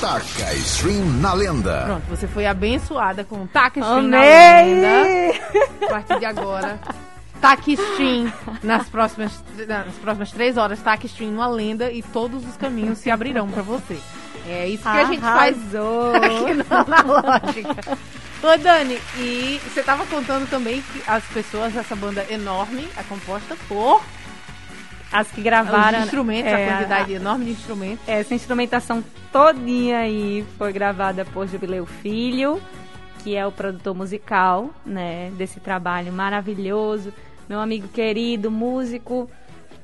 Taca 0.00 0.54
Stream 0.54 1.04
na 1.20 1.32
lenda. 1.32 1.82
Pronto, 1.84 2.06
você 2.08 2.26
foi 2.26 2.46
abençoada 2.46 3.24
com 3.24 3.46
Taca 3.46 3.80
Stream 3.80 3.98
Amei! 3.98 4.74
na 4.76 5.02
lenda. 5.02 5.38
A 5.86 5.88
partir 5.88 6.18
de 6.18 6.24
agora. 6.24 6.80
Taque 7.42 7.72
Stream 7.72 8.32
nas 8.62 8.88
próximas, 8.88 9.42
nas 9.66 9.94
próximas 9.96 10.30
três 10.30 10.56
horas, 10.56 10.80
Taque 10.80 11.08
Stream 11.08 11.32
uma 11.32 11.48
lenda 11.48 11.90
e 11.90 12.00
todos 12.00 12.46
os 12.46 12.56
caminhos 12.56 12.98
se 12.98 13.10
abrirão 13.10 13.50
pra 13.50 13.62
você. 13.62 13.98
É 14.48 14.68
isso 14.68 14.84
que 14.84 14.88
a 14.88 15.04
gente 15.04 15.20
faz 15.20 15.56
Arrasou. 15.74 16.14
aqui 16.22 16.54
no 16.54 16.64
Analógica. 16.70 17.98
Ô 18.42 18.56
Dani, 18.56 18.96
e 19.18 19.60
você 19.64 19.82
tava 19.82 20.06
contando 20.06 20.48
também 20.48 20.82
que 20.82 21.02
as 21.04 21.24
pessoas 21.26 21.72
dessa 21.72 21.96
banda 21.96 22.24
enorme 22.30 22.88
é 22.96 23.02
composta 23.02 23.56
por 23.68 24.00
As 25.12 25.28
que 25.28 25.42
gravaram. 25.42 25.98
os 25.98 26.04
instrumentos, 26.04 26.52
é, 26.52 26.68
a 26.68 26.76
quantidade 26.76 27.12
enorme 27.12 27.44
de 27.46 27.50
instrumentos. 27.52 28.08
Essa 28.08 28.34
instrumentação 28.34 29.02
todinha 29.32 29.98
aí 29.98 30.46
foi 30.56 30.72
gravada 30.72 31.24
por 31.24 31.48
Jubileu 31.48 31.86
Filho, 31.86 32.62
que 33.22 33.36
é 33.36 33.44
o 33.44 33.52
produtor 33.52 33.94
musical, 33.96 34.70
né, 34.86 35.30
desse 35.36 35.58
trabalho 35.58 36.12
maravilhoso. 36.12 37.12
Meu 37.52 37.60
amigo 37.60 37.86
querido, 37.88 38.50
músico, 38.50 39.28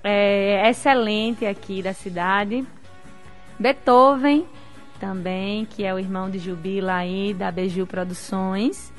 é, 0.03 0.71
excelente 0.71 1.45
aqui 1.45 1.83
da 1.83 1.93
cidade. 1.93 2.67
Beethoven 3.59 4.47
também, 4.99 5.67
que 5.67 5.85
é 5.85 5.93
o 5.93 5.99
irmão 5.99 6.31
de 6.31 6.39
Jubila 6.39 6.95
aí, 6.95 7.35
da 7.35 7.53
Beiju 7.53 7.87
Produções. 7.87 8.91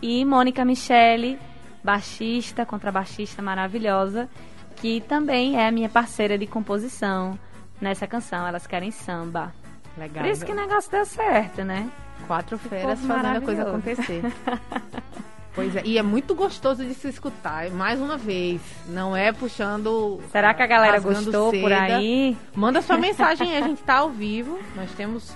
E 0.00 0.24
Mônica 0.24 0.64
Michele, 0.64 1.36
baixista, 1.82 2.64
contrabaixista 2.64 3.42
maravilhosa, 3.42 4.28
que 4.76 5.00
também 5.00 5.58
é 5.58 5.66
a 5.66 5.72
minha 5.72 5.88
parceira 5.88 6.38
de 6.38 6.46
composição 6.46 7.36
nessa 7.80 8.06
canção. 8.06 8.46
Elas 8.46 8.68
querem 8.68 8.92
samba. 8.92 9.52
Legal. 9.98 10.22
Por 10.22 10.30
isso 10.30 10.46
que 10.46 10.52
o 10.52 10.54
negócio 10.54 10.88
deu 10.92 11.04
certo, 11.04 11.64
né? 11.64 11.90
Quatro 12.28 12.56
feras 12.56 13.00
Ficou 13.00 13.16
fazendo 13.16 13.38
a 13.38 13.40
coisa 13.40 13.62
acontecer. 13.62 14.22
pois 15.54 15.76
é, 15.76 15.82
e 15.84 15.98
é 15.98 16.02
muito 16.02 16.34
gostoso 16.34 16.84
de 16.84 16.94
se 16.94 17.08
escutar. 17.08 17.70
Mais 17.70 18.00
uma 18.00 18.16
vez, 18.16 18.60
não 18.88 19.16
é 19.16 19.32
puxando. 19.32 20.20
Será 20.30 20.54
que 20.54 20.62
a 20.62 20.66
galera 20.66 20.98
gostou 20.98 21.50
por 21.50 21.70
seda. 21.70 21.96
aí? 21.96 22.36
Manda 22.54 22.82
sua 22.82 22.98
mensagem 22.98 23.50
aí, 23.50 23.62
a 23.62 23.66
gente 23.66 23.82
tá 23.82 23.96
ao 23.98 24.10
vivo. 24.10 24.58
Nós 24.76 24.90
temos 24.92 25.34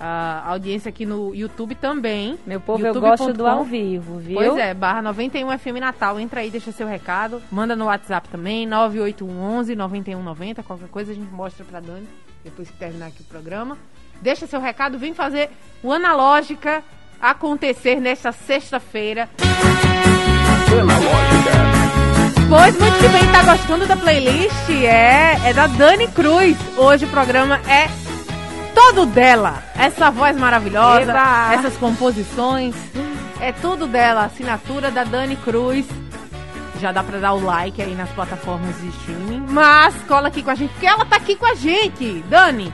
a 0.00 0.42
audiência 0.46 0.88
aqui 0.88 1.04
no 1.04 1.34
YouTube 1.34 1.74
também. 1.74 2.38
Meu 2.46 2.58
povo, 2.58 2.82
eu 2.82 2.94
youtube.com. 2.94 3.10
gosto 3.10 3.32
do 3.34 3.46
ao 3.46 3.62
vivo, 3.62 4.18
viu? 4.18 4.34
Pois 4.34 4.56
é, 4.56 4.72
barra 4.72 5.02
91 5.02 5.58
FM 5.58 5.78
Natal. 5.78 6.18
Entra 6.18 6.40
aí, 6.40 6.50
deixa 6.50 6.72
seu 6.72 6.86
recado. 6.86 7.42
Manda 7.52 7.76
no 7.76 7.84
WhatsApp 7.84 8.28
também, 8.30 8.66
98111 8.66 9.76
9190. 9.76 10.62
Qualquer 10.62 10.88
coisa 10.88 11.12
a 11.12 11.14
gente 11.14 11.30
mostra 11.30 11.64
pra 11.66 11.80
Dani 11.80 12.08
depois 12.42 12.70
que 12.70 12.78
terminar 12.78 13.08
aqui 13.08 13.20
o 13.20 13.24
programa. 13.24 13.76
Deixa 14.22 14.46
seu 14.46 14.60
recado, 14.60 14.98
vem 14.98 15.14
fazer 15.14 15.50
o 15.82 15.92
Analógica 15.92 16.82
acontecer 17.20 18.00
nesta 18.00 18.32
sexta-feira. 18.32 19.28
Pois 22.48 22.78
muito 22.78 22.98
que 22.98 23.08
bem, 23.08 23.26
tá 23.30 23.42
gostando 23.42 23.86
da 23.86 23.96
playlist? 23.96 24.70
É, 24.70 25.38
é 25.44 25.52
da 25.52 25.66
Dani 25.66 26.08
Cruz. 26.08 26.56
Hoje 26.76 27.04
o 27.04 27.08
programa 27.08 27.60
é 27.68 27.88
todo 28.74 29.06
dela. 29.06 29.62
Essa 29.76 30.10
voz 30.10 30.36
maravilhosa, 30.36 31.10
Eba! 31.12 31.54
essas 31.54 31.76
composições, 31.76 32.74
é 33.40 33.52
tudo 33.52 33.86
dela. 33.86 34.24
Assinatura 34.24 34.90
da 34.90 35.04
Dani 35.04 35.36
Cruz. 35.36 35.86
Já 36.80 36.92
dá 36.92 37.02
pra 37.02 37.18
dar 37.18 37.34
o 37.34 37.44
like 37.44 37.80
aí 37.82 37.94
nas 37.94 38.08
plataformas 38.10 38.74
de 38.80 38.88
streaming. 38.88 39.44
Mas 39.50 39.94
cola 40.08 40.28
aqui 40.28 40.42
com 40.42 40.50
a 40.50 40.54
gente, 40.54 40.70
porque 40.70 40.86
ela 40.86 41.04
tá 41.04 41.16
aqui 41.16 41.36
com 41.36 41.46
a 41.46 41.54
gente. 41.54 42.24
Dani, 42.28 42.72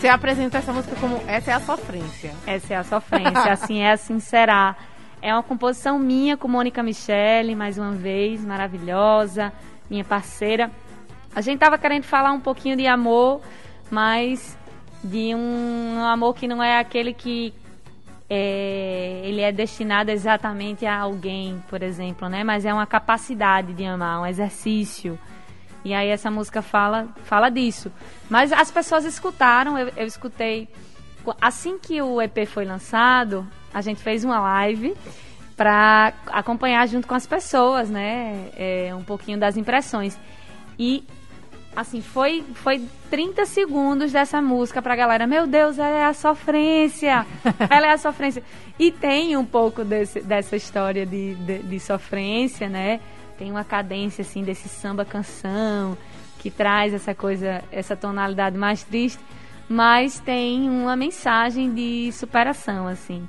você 0.00 0.08
apresentou 0.08 0.58
essa 0.58 0.72
música 0.72 0.96
como 0.96 1.22
Essa 1.26 1.50
é 1.50 1.54
a 1.54 1.60
Sofrência. 1.60 2.32
Essa 2.46 2.72
é 2.72 2.76
a 2.78 2.82
sofrência, 2.82 3.52
assim 3.52 3.82
é, 3.82 3.92
assim 3.92 4.18
será. 4.18 4.74
É 5.20 5.30
uma 5.34 5.42
composição 5.42 5.98
minha 5.98 6.38
com 6.38 6.48
Mônica 6.48 6.82
Michele, 6.82 7.54
mais 7.54 7.76
uma 7.76 7.92
vez, 7.92 8.42
maravilhosa, 8.42 9.52
minha 9.90 10.02
parceira. 10.02 10.70
A 11.36 11.42
gente 11.42 11.58
tava 11.58 11.76
querendo 11.76 12.04
falar 12.04 12.32
um 12.32 12.40
pouquinho 12.40 12.78
de 12.78 12.86
amor, 12.86 13.42
mas 13.90 14.56
de 15.04 15.34
um 15.34 16.02
amor 16.02 16.34
que 16.34 16.48
não 16.48 16.62
é 16.62 16.78
aquele 16.78 17.12
que 17.12 17.52
é, 18.28 19.20
ele 19.22 19.42
é 19.42 19.52
destinado 19.52 20.10
exatamente 20.10 20.86
a 20.86 20.98
alguém, 20.98 21.62
por 21.68 21.82
exemplo, 21.82 22.26
né? 22.26 22.42
Mas 22.42 22.64
é 22.64 22.72
uma 22.72 22.86
capacidade 22.86 23.74
de 23.74 23.84
amar, 23.84 24.22
um 24.22 24.26
exercício. 24.26 25.18
E 25.84 25.94
aí 25.94 26.08
essa 26.08 26.30
música 26.30 26.62
fala, 26.62 27.08
fala 27.24 27.48
disso. 27.48 27.90
Mas 28.28 28.52
as 28.52 28.70
pessoas 28.70 29.04
escutaram, 29.04 29.78
eu, 29.78 29.92
eu 29.96 30.06
escutei. 30.06 30.68
Assim 31.40 31.78
que 31.78 32.00
o 32.00 32.20
EP 32.20 32.46
foi 32.46 32.64
lançado, 32.64 33.46
a 33.72 33.80
gente 33.80 34.02
fez 34.02 34.24
uma 34.24 34.40
live 34.40 34.94
para 35.56 36.12
acompanhar 36.28 36.86
junto 36.88 37.06
com 37.06 37.14
as 37.14 37.26
pessoas, 37.26 37.90
né? 37.90 38.48
É, 38.56 38.94
um 38.94 39.02
pouquinho 39.02 39.38
das 39.38 39.56
impressões. 39.56 40.18
E 40.78 41.04
assim, 41.74 42.00
foi, 42.00 42.44
foi 42.54 42.82
30 43.10 43.46
segundos 43.46 44.12
dessa 44.12 44.40
música 44.40 44.80
pra 44.82 44.96
galera. 44.96 45.26
Meu 45.26 45.46
Deus, 45.46 45.78
ela 45.78 45.98
é 45.98 46.04
a 46.04 46.14
sofrência. 46.14 47.26
ela 47.68 47.86
é 47.86 47.92
a 47.92 47.98
sofrência. 47.98 48.42
E 48.78 48.90
tem 48.90 49.36
um 49.36 49.44
pouco 49.44 49.84
desse, 49.84 50.20
dessa 50.20 50.56
história 50.56 51.04
de, 51.04 51.34
de, 51.34 51.58
de 51.58 51.80
sofrência, 51.80 52.68
né? 52.68 53.00
Tem 53.40 53.50
uma 53.50 53.64
cadência, 53.64 54.20
assim, 54.20 54.44
desse 54.44 54.68
samba 54.68 55.02
canção, 55.02 55.96
que 56.40 56.50
traz 56.50 56.92
essa 56.92 57.14
coisa, 57.14 57.64
essa 57.72 57.96
tonalidade 57.96 58.54
mais 58.58 58.82
triste. 58.84 59.18
Mas 59.66 60.20
tem 60.20 60.68
uma 60.68 60.94
mensagem 60.94 61.72
de 61.72 62.12
superação, 62.12 62.86
assim. 62.86 63.26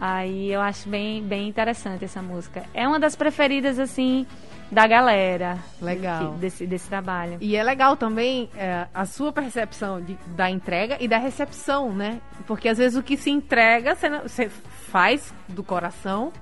Aí 0.00 0.50
eu 0.50 0.60
acho 0.60 0.88
bem, 0.88 1.22
bem 1.22 1.48
interessante 1.48 2.04
essa 2.04 2.20
música. 2.20 2.64
É 2.74 2.88
uma 2.88 2.98
das 2.98 3.14
preferidas, 3.14 3.78
assim, 3.78 4.26
da 4.68 4.84
galera. 4.86 5.58
Legal. 5.80 6.32
Desse, 6.34 6.66
desse 6.66 6.88
trabalho. 6.88 7.38
E 7.40 7.54
é 7.54 7.62
legal 7.62 7.96
também 7.96 8.50
é, 8.56 8.88
a 8.92 9.04
sua 9.04 9.32
percepção 9.32 10.00
de- 10.00 10.18
da 10.34 10.50
entrega 10.50 10.96
e 10.98 11.06
da 11.06 11.18
recepção, 11.18 11.92
né? 11.94 12.20
Porque 12.48 12.68
às 12.68 12.78
vezes 12.78 12.98
o 12.98 13.02
que 13.02 13.16
se 13.16 13.30
entrega 13.30 13.94
você, 13.94 14.08
você 14.10 14.48
faz 14.48 15.32
do 15.48 15.62
coração, 15.62 16.32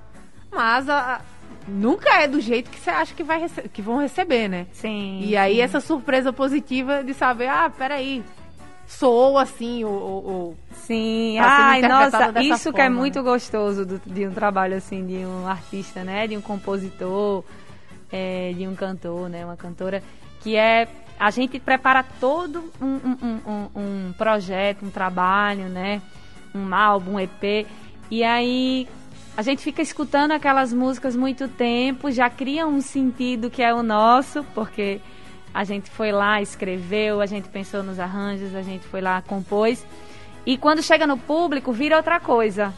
mas 0.51 0.89
a- 0.89 1.21
nunca 1.67 2.21
é 2.21 2.27
do 2.27 2.39
jeito 2.41 2.69
que 2.69 2.79
você 2.79 2.89
acha 2.89 3.13
que, 3.13 3.23
vai 3.23 3.45
que 3.71 3.81
vão 3.81 3.97
receber, 3.99 4.47
né? 4.47 4.67
Sim. 4.73 5.21
E 5.23 5.35
aí 5.37 5.55
sim. 5.55 5.61
essa 5.61 5.79
surpresa 5.79 6.31
positiva 6.33 7.03
de 7.03 7.13
saber, 7.13 7.47
ah, 7.47 7.69
peraí, 7.69 8.23
soou 8.87 9.37
assim, 9.37 9.83
ou- 9.83 10.57
Sim, 10.73 11.35
tá 11.37 11.45
ai, 11.47 11.81
nossa, 11.81 12.41
isso 12.41 12.73
que 12.73 12.81
é 12.81 12.85
forma, 12.85 12.97
muito 12.97 13.19
né? 13.19 13.23
gostoso 13.29 13.85
do- 13.85 14.01
de 14.05 14.25
um 14.27 14.31
trabalho 14.31 14.75
assim, 14.75 15.05
de 15.05 15.17
um 15.25 15.47
artista, 15.47 16.03
né? 16.03 16.25
De 16.27 16.35
um 16.35 16.41
compositor, 16.41 17.43
é, 18.11 18.51
de 18.57 18.67
um 18.67 18.73
cantor, 18.75 19.29
né? 19.29 19.45
Uma 19.45 19.55
cantora, 19.57 20.01
que 20.41 20.55
é 20.55 20.87
a 21.19 21.29
gente 21.31 21.59
prepara 21.59 22.01
todo 22.19 22.71
um, 22.81 22.85
um- 22.87 23.17
um- 23.21 23.51
um- 23.51 23.69
um 24.07 24.13
projeto, 24.13 24.85
um 24.85 24.89
trabalho, 24.89 25.65
né? 25.65 26.01
Um 26.55 26.73
álbum, 26.73 27.15
um 27.15 27.19
EP, 27.19 27.67
e 28.09 28.23
aí 28.23 28.87
a 29.39 29.41
gente 29.41 29.61
fica 29.61 29.81
escutando 29.81 30.31
aquelas 30.31 30.73
músicas 30.73 31.15
muito 31.15 31.47
tempo, 31.47 32.11
já 32.11 32.29
cria 32.29 32.67
um 32.67 32.81
sentido 32.81 33.49
que 33.49 33.63
é 33.63 33.73
o 33.73 33.81
nosso, 33.81 34.43
porque 34.53 34.99
a 35.53 35.63
gente 35.63 35.89
foi 35.89 36.11
lá, 36.11 36.41
escreveu, 36.41 37.21
a 37.21 37.25
gente 37.25 37.47
pensou 37.47 37.81
nos 37.81 38.01
arranjos, 38.01 38.53
a 38.53 38.61
gente 38.61 38.85
foi 38.85 38.99
lá, 38.99 39.21
compôs. 39.21 39.87
E 40.45 40.57
quando 40.57 40.83
chega 40.83 41.07
no 41.07 41.17
público, 41.17 41.71
vira 41.71 41.95
outra 41.95 42.19
coisa. 42.19 42.73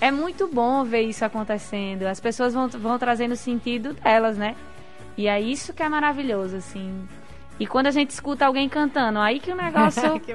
É 0.00 0.10
muito 0.10 0.48
bom 0.48 0.84
ver 0.84 1.02
isso 1.02 1.22
acontecendo. 1.22 2.04
As 2.04 2.18
pessoas 2.18 2.54
vão, 2.54 2.66
vão 2.66 2.98
trazendo 2.98 3.32
o 3.32 3.36
sentido 3.36 3.92
delas, 3.92 4.38
né? 4.38 4.56
E 5.18 5.28
é 5.28 5.38
isso 5.38 5.74
que 5.74 5.82
é 5.82 5.88
maravilhoso, 5.90 6.56
assim. 6.56 7.06
E 7.58 7.66
quando 7.66 7.88
a 7.88 7.90
gente 7.90 8.08
escuta 8.08 8.46
alguém 8.46 8.70
cantando, 8.70 9.18
aí 9.18 9.38
que 9.38 9.52
o 9.52 9.54
negócio 9.62 10.18
que 10.20 10.34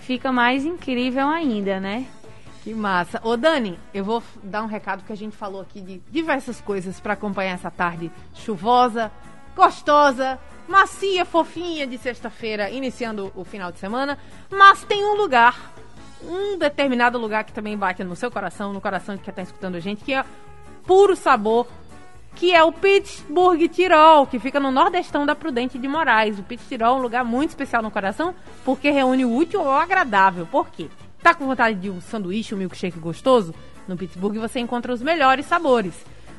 fica 0.00 0.32
mais 0.32 0.64
incrível 0.64 1.28
ainda, 1.28 1.78
né? 1.78 2.06
Que 2.64 2.72
massa. 2.72 3.20
Ô, 3.22 3.36
Dani, 3.36 3.78
eu 3.92 4.02
vou 4.02 4.22
dar 4.42 4.62
um 4.62 4.66
recado 4.66 5.04
que 5.04 5.12
a 5.12 5.16
gente 5.16 5.36
falou 5.36 5.60
aqui 5.60 5.82
de 5.82 6.00
diversas 6.10 6.62
coisas 6.62 6.98
para 6.98 7.12
acompanhar 7.12 7.52
essa 7.52 7.70
tarde 7.70 8.10
chuvosa, 8.32 9.12
gostosa, 9.54 10.40
macia, 10.66 11.26
fofinha 11.26 11.86
de 11.86 11.98
sexta-feira, 11.98 12.70
iniciando 12.70 13.30
o 13.36 13.44
final 13.44 13.70
de 13.70 13.78
semana. 13.78 14.16
Mas 14.50 14.82
tem 14.82 15.04
um 15.04 15.14
lugar, 15.14 15.74
um 16.22 16.56
determinado 16.56 17.18
lugar 17.18 17.44
que 17.44 17.52
também 17.52 17.76
bate 17.76 18.02
no 18.02 18.16
seu 18.16 18.30
coração, 18.30 18.72
no 18.72 18.80
coração 18.80 19.14
de 19.14 19.20
quem 19.20 19.30
está 19.30 19.42
escutando 19.42 19.74
a 19.74 19.80
gente, 19.80 20.02
que 20.02 20.14
é 20.14 20.24
puro 20.86 21.14
sabor, 21.14 21.66
que 22.34 22.54
é 22.54 22.64
o 22.64 22.72
Pittsburgh 22.72 23.68
Tirol, 23.68 24.26
que 24.26 24.38
fica 24.38 24.58
no 24.58 24.70
nordestão 24.70 25.26
da 25.26 25.34
Prudente 25.34 25.78
de 25.78 25.86
Moraes. 25.86 26.38
O 26.38 26.42
Pittsburgh 26.42 26.78
Tirol 26.78 26.96
é 26.96 26.98
um 26.98 27.02
lugar 27.02 27.26
muito 27.26 27.50
especial 27.50 27.82
no 27.82 27.90
coração, 27.90 28.34
porque 28.64 28.88
reúne 28.88 29.26
o 29.26 29.36
útil 29.36 29.60
ao 29.60 29.78
agradável. 29.78 30.46
Por 30.46 30.70
quê? 30.70 30.88
Tá 31.24 31.32
com 31.32 31.46
vontade 31.46 31.80
de 31.80 31.88
um 31.88 32.02
sanduíche, 32.02 32.54
um 32.54 32.58
milkshake 32.58 32.98
gostoso? 32.98 33.54
No 33.88 33.96
Pittsburgh 33.96 34.36
você 34.36 34.60
encontra 34.60 34.92
os 34.92 35.00
melhores 35.00 35.46
sabores. 35.46 35.94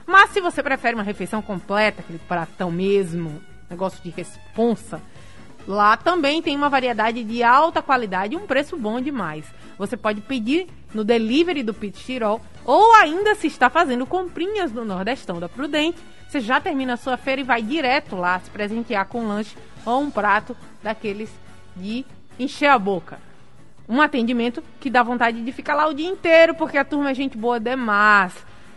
Mas 0.06 0.30
se 0.30 0.40
você 0.40 0.62
prefere 0.62 0.94
uma 0.94 1.02
refeição 1.02 1.42
completa, 1.42 2.02
aquele 2.02 2.20
pratão 2.20 2.70
mesmo, 2.70 3.42
negócio 3.68 4.00
de 4.04 4.12
responsa, 4.12 5.02
Lá 5.68 5.98
também 5.98 6.44
tem 6.44 6.56
uma 6.56 6.70
variedade 6.70 7.24
de 7.24 7.42
alta 7.42 7.82
qualidade 7.82 8.36
e 8.36 8.38
um 8.38 8.46
preço 8.46 8.78
bom 8.78 9.02
demais. 9.02 9.46
Você 9.80 9.98
pode 9.98 10.22
pedir 10.22 10.68
no 10.94 11.04
delivery 11.04 11.64
do 11.64 11.74
Pit 11.74 12.04
Tirol 12.04 12.40
ou 12.64 12.94
ainda 12.94 13.34
se 13.34 13.48
está 13.48 13.68
fazendo 13.68 14.06
comprinhas 14.06 14.72
no 14.72 14.86
Nordestão 14.86 15.40
da 15.40 15.50
Prudente, 15.50 15.98
você 16.30 16.40
já 16.40 16.62
termina 16.62 16.94
a 16.94 16.98
sua 16.98 17.18
feira 17.18 17.42
e 17.42 17.44
vai 17.44 17.64
direto 17.64 18.16
lá 18.16 18.40
se 18.40 18.52
presentear 18.52 19.08
com 19.08 19.22
um 19.22 19.28
lanche 19.28 19.58
ou 19.84 20.02
um 20.02 20.12
prato 20.12 20.56
daqueles 20.84 21.32
de 21.76 22.06
encher 22.38 22.70
a 22.70 22.78
boca. 22.78 23.25
Um 23.88 24.02
atendimento 24.02 24.64
que 24.80 24.90
dá 24.90 25.04
vontade 25.04 25.42
de 25.42 25.52
ficar 25.52 25.76
lá 25.76 25.88
o 25.88 25.94
dia 25.94 26.08
inteiro, 26.08 26.56
porque 26.56 26.78
a 26.78 26.84
turma 26.84 27.12
é 27.12 27.14
gente 27.14 27.38
boa 27.38 27.60
demais. 27.60 28.34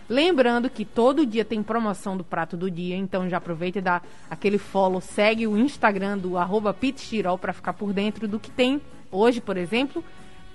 Lembrando 0.09 0.71
que 0.71 0.85
todo 0.87 1.27
dia 1.27 1.45
tem 1.45 1.63
promoção 1.63 2.17
do 2.17 2.25
prato 2.25 2.57
do 2.57 2.71
dia, 2.71 2.97
então 2.97 3.29
já 3.29 3.37
aproveita 3.37 3.79
e 3.79 3.83
dá 3.83 4.01
aquele 4.31 4.57
follow, 4.57 5.03
segue 5.03 5.47
o 5.47 5.57
Instagram 5.57 6.17
do 6.17 6.39
arroba 6.39 6.75
para 7.39 7.53
ficar 7.53 7.75
por 7.75 7.93
dentro 7.93 8.27
do 8.27 8.41
que 8.41 8.51
tem. 8.51 8.81
Hoje, 9.11 9.41
por 9.41 9.59
exemplo, 9.59 10.03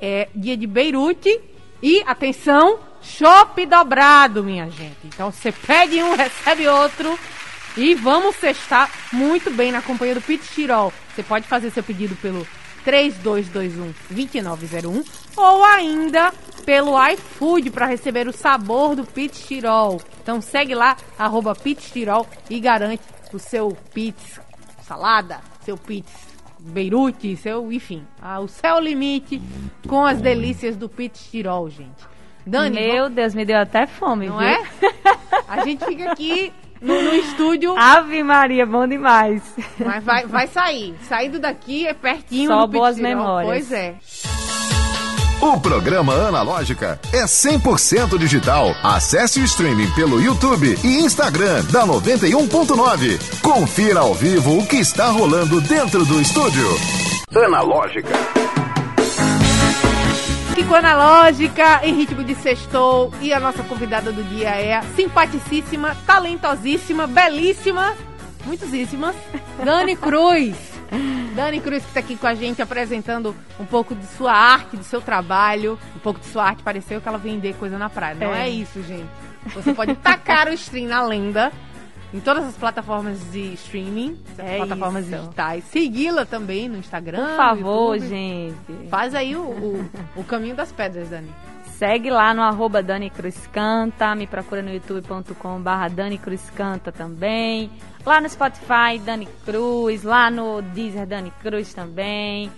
é 0.02 0.28
dia 0.34 0.58
de 0.58 0.66
Beirute 0.66 1.40
e, 1.82 2.02
atenção, 2.08 2.80
chopp 3.02 3.64
dobrado, 3.66 4.44
minha 4.44 4.70
gente. 4.72 5.06
Então 5.06 5.32
você 5.32 5.52
pede 5.52 6.02
um, 6.02 6.14
recebe 6.18 6.68
outro 6.68 7.18
e 7.78 7.94
vamos 7.94 8.36
cestar 8.38 8.90
muito 9.12 9.52
bem 9.52 9.72
na 9.72 9.82
companhia 9.82 10.16
do 10.16 10.22
Pit 10.22 10.48
Tirol. 10.52 10.92
Você 11.14 11.22
pode 11.22 11.48
fazer 11.48 11.70
seu 11.70 11.84
pedido 11.84 12.16
pelo 12.16 12.48
3221 12.84 13.94
2901 14.10 15.04
ou 15.36 15.64
ainda 15.64 16.34
pelo 16.66 16.94
iFood 17.10 17.72
para 17.72 17.86
receber 17.86 18.28
o 18.28 18.34
sabor 18.34 18.96
do 18.96 19.04
Pit 19.04 19.46
Tirol. 19.46 20.02
Então 20.22 20.42
segue 20.42 20.74
lá, 20.76 20.96
arroba 21.18 21.56
Pit 21.56 21.92
Tirol 21.92 22.26
e 22.50 22.60
garante 22.60 23.04
o 23.34 23.40
seu 23.40 23.76
pits 23.94 24.40
salada, 24.82 25.42
seu 25.62 25.78
pits 25.78 26.34
Beirute, 26.60 27.36
seu, 27.36 27.70
enfim, 27.74 28.06
ah, 28.22 28.40
o 28.40 28.48
céu 28.48 28.80
limite 28.80 29.42
com 29.86 30.06
as 30.06 30.22
delícias 30.22 30.78
do 30.78 30.88
Pit 30.88 31.20
Tirol, 31.30 31.70
gente. 31.70 32.08
Dani, 32.46 32.80
Meu 32.80 33.10
Deus, 33.10 33.36
me 33.36 33.44
deu 33.44 33.58
até 33.58 33.86
fome, 33.86 34.28
não 34.28 34.38
viu? 34.38 34.48
é? 34.48 34.64
A 35.48 35.64
gente 35.66 35.84
fica 35.86 36.12
aqui 36.12 36.54
no, 36.84 37.02
no, 37.02 37.16
estúdio. 37.16 37.76
Ave 37.78 38.22
Maria, 38.22 38.66
bom 38.66 38.88
demais. 38.88 39.42
Mas 39.80 40.04
vai, 40.04 40.28
vai 40.28 40.48
sair. 40.48 40.96
Saindo 41.08 41.40
daqui 41.40 41.88
é 41.88 41.94
pertinho 41.94 42.50
Só 42.50 42.66
do 42.66 42.74
boas 42.74 42.98
memórias. 42.98 43.48
Pois 43.48 43.72
é. 43.72 43.96
O 45.42 45.60
programa 45.60 46.14
Analógica 46.14 47.00
é 47.12 47.24
100% 47.26 48.18
digital. 48.18 48.74
Acesse 48.82 49.42
o 49.42 49.44
streaming 49.44 49.92
pelo 49.92 50.22
YouTube 50.22 50.78
e 50.84 51.00
Instagram 51.00 51.64
da 51.66 51.86
91.9. 51.86 53.42
Confira 53.42 54.00
ao 54.00 54.14
vivo 54.14 54.60
o 54.60 54.66
que 54.66 54.78
está 54.78 55.08
rolando 55.08 55.60
dentro 55.60 56.06
do 56.06 56.22
estúdio. 56.22 56.68
Analógica. 57.36 58.14
Kiko 60.74 60.88
Analógica, 60.88 61.82
em 61.84 61.94
ritmo 61.94 62.24
de 62.24 62.34
sextou. 62.34 63.14
E 63.22 63.32
a 63.32 63.40
nossa 63.40 63.62
convidada 63.62 64.12
do 64.12 64.24
dia 64.24 64.50
é 64.50 64.82
simpaticíssima, 64.96 65.96
talentosíssima, 66.04 67.06
belíssima, 67.06 67.96
muitíssimas, 68.44 69.16
Dani 69.64 69.96
Cruz. 69.96 70.56
Dani 71.36 71.60
Cruz 71.60 71.84
que 71.84 71.90
está 71.90 72.00
aqui 72.00 72.16
com 72.16 72.26
a 72.26 72.34
gente 72.34 72.60
apresentando 72.60 73.36
um 73.60 73.66
pouco 73.66 73.94
de 73.94 74.06
sua 74.18 74.34
arte, 74.34 74.76
do 74.76 74.84
seu 74.84 75.00
trabalho. 75.00 75.78
Um 75.96 76.00
pouco 76.00 76.20
de 76.20 76.26
sua 76.26 76.46
arte, 76.46 76.64
pareceu 76.64 77.00
que 77.00 77.08
ela 77.08 77.20
vender 77.20 77.54
coisa 77.54 77.78
na 77.78 77.90
praia. 77.90 78.16
Não 78.16 78.34
é, 78.34 78.48
é 78.48 78.50
isso, 78.50 78.82
gente. 78.82 79.10
Você 79.54 79.76
pode 79.76 79.94
tacar 79.96 80.48
o 80.48 80.54
stream 80.54 80.88
na 80.88 81.04
lenda 81.04 81.52
em 82.14 82.20
todas 82.20 82.46
as 82.46 82.56
plataformas 82.56 83.20
de 83.32 83.54
streaming, 83.54 84.20
é 84.38 84.58
plataformas 84.58 85.08
isso. 85.08 85.18
digitais. 85.18 85.64
Segui-la 85.64 86.26
também 86.26 86.70
no 86.70 86.78
Instagram. 86.78 87.26
Por 87.26 87.36
favor, 87.36 88.00
gente. 88.00 88.56
Faz 88.88 89.16
aí 89.16 89.36
o, 89.36 89.42
o, 89.42 89.90
o, 90.18 90.24
caminho 90.24 90.56
das 90.56 90.72
pedras, 90.72 91.10
Dani. 91.10 91.30
Segue 91.76 92.12
lá 92.12 92.32
no 92.34 92.44
arroba 92.44 92.84
Dani 92.84 93.10
Cruz 93.10 93.48
Canta, 93.48 94.14
me 94.14 94.28
procura 94.28 94.62
no 94.62 94.72
youtube.com 94.72 95.60
barra 95.60 95.88
Dani 95.88 96.20
Cruz 96.20 96.52
Canta 96.52 96.92
também. 96.92 97.72
Lá 98.06 98.22
no 98.22 98.30
Spotify, 98.30 99.00
Dani 99.04 99.28
Cruz. 99.44 100.04
Lá 100.04 100.30
no 100.30 100.62
Deezer, 100.62 101.08
Dani 101.08 101.32
Cruz 101.42 101.74
também. 101.74 102.52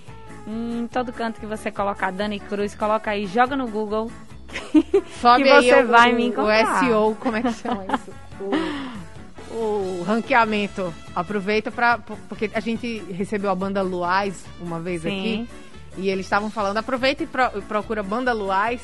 Em 0.46 0.88
todo 0.92 1.14
canto 1.14 1.40
que 1.40 1.46
você 1.46 1.72
colocar 1.72 2.12
Dani 2.12 2.40
Cruz, 2.40 2.76
coloca 2.76 3.12
aí, 3.12 3.26
joga 3.26 3.56
no 3.56 3.68
Google. 3.68 4.12
Sobe 5.22 5.44
que 5.44 5.50
você 5.50 5.74
aí 5.74 5.84
vai 5.86 6.12
o, 6.12 6.16
me 6.16 6.26
encontrar. 6.28 6.84
O 6.84 6.86
SEO, 6.86 7.18
como 7.20 7.38
é 7.38 7.42
que 7.42 7.54
chama 7.54 7.86
isso? 7.86 8.12
o, 9.56 10.04
ranqueamento. 10.04 10.94
Aproveita 11.16 11.72
para 11.72 11.98
porque 11.98 12.52
a 12.54 12.60
gente 12.60 13.00
recebeu 13.12 13.50
a 13.50 13.56
banda 13.56 13.82
Luais 13.82 14.46
uma 14.62 14.80
vez 14.80 15.02
Sim. 15.02 15.08
aqui 15.08 15.50
e 15.98 16.10
eles 16.10 16.26
estavam 16.26 16.52
falando, 16.52 16.78
aproveita 16.78 17.24
e 17.24 17.28
pro, 17.28 17.50
procura 17.68 18.04
banda 18.04 18.34
Luais 18.34 18.82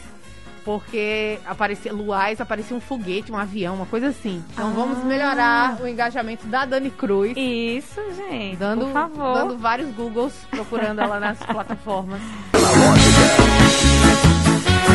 porque 0.63 1.39
aparecia 1.45 1.91
Luais, 1.91 2.39
aparecia 2.39 2.77
um 2.77 2.79
foguete, 2.79 3.31
um 3.31 3.37
avião, 3.37 3.75
uma 3.75 3.85
coisa 3.87 4.09
assim. 4.09 4.43
Então 4.53 4.69
ah. 4.69 4.73
vamos 4.73 5.03
melhorar 5.03 5.81
o 5.81 5.87
engajamento 5.87 6.45
da 6.47 6.65
Dani 6.65 6.91
Cruz. 6.91 7.33
Isso, 7.35 7.99
gente. 8.15 8.57
Dando, 8.57 8.85
por 8.85 8.93
favor. 8.93 9.33
dando 9.33 9.57
vários 9.57 9.89
Googles, 9.95 10.33
procurando 10.51 11.01
ela 11.01 11.19
nas 11.19 11.39
plataformas. 11.43 12.21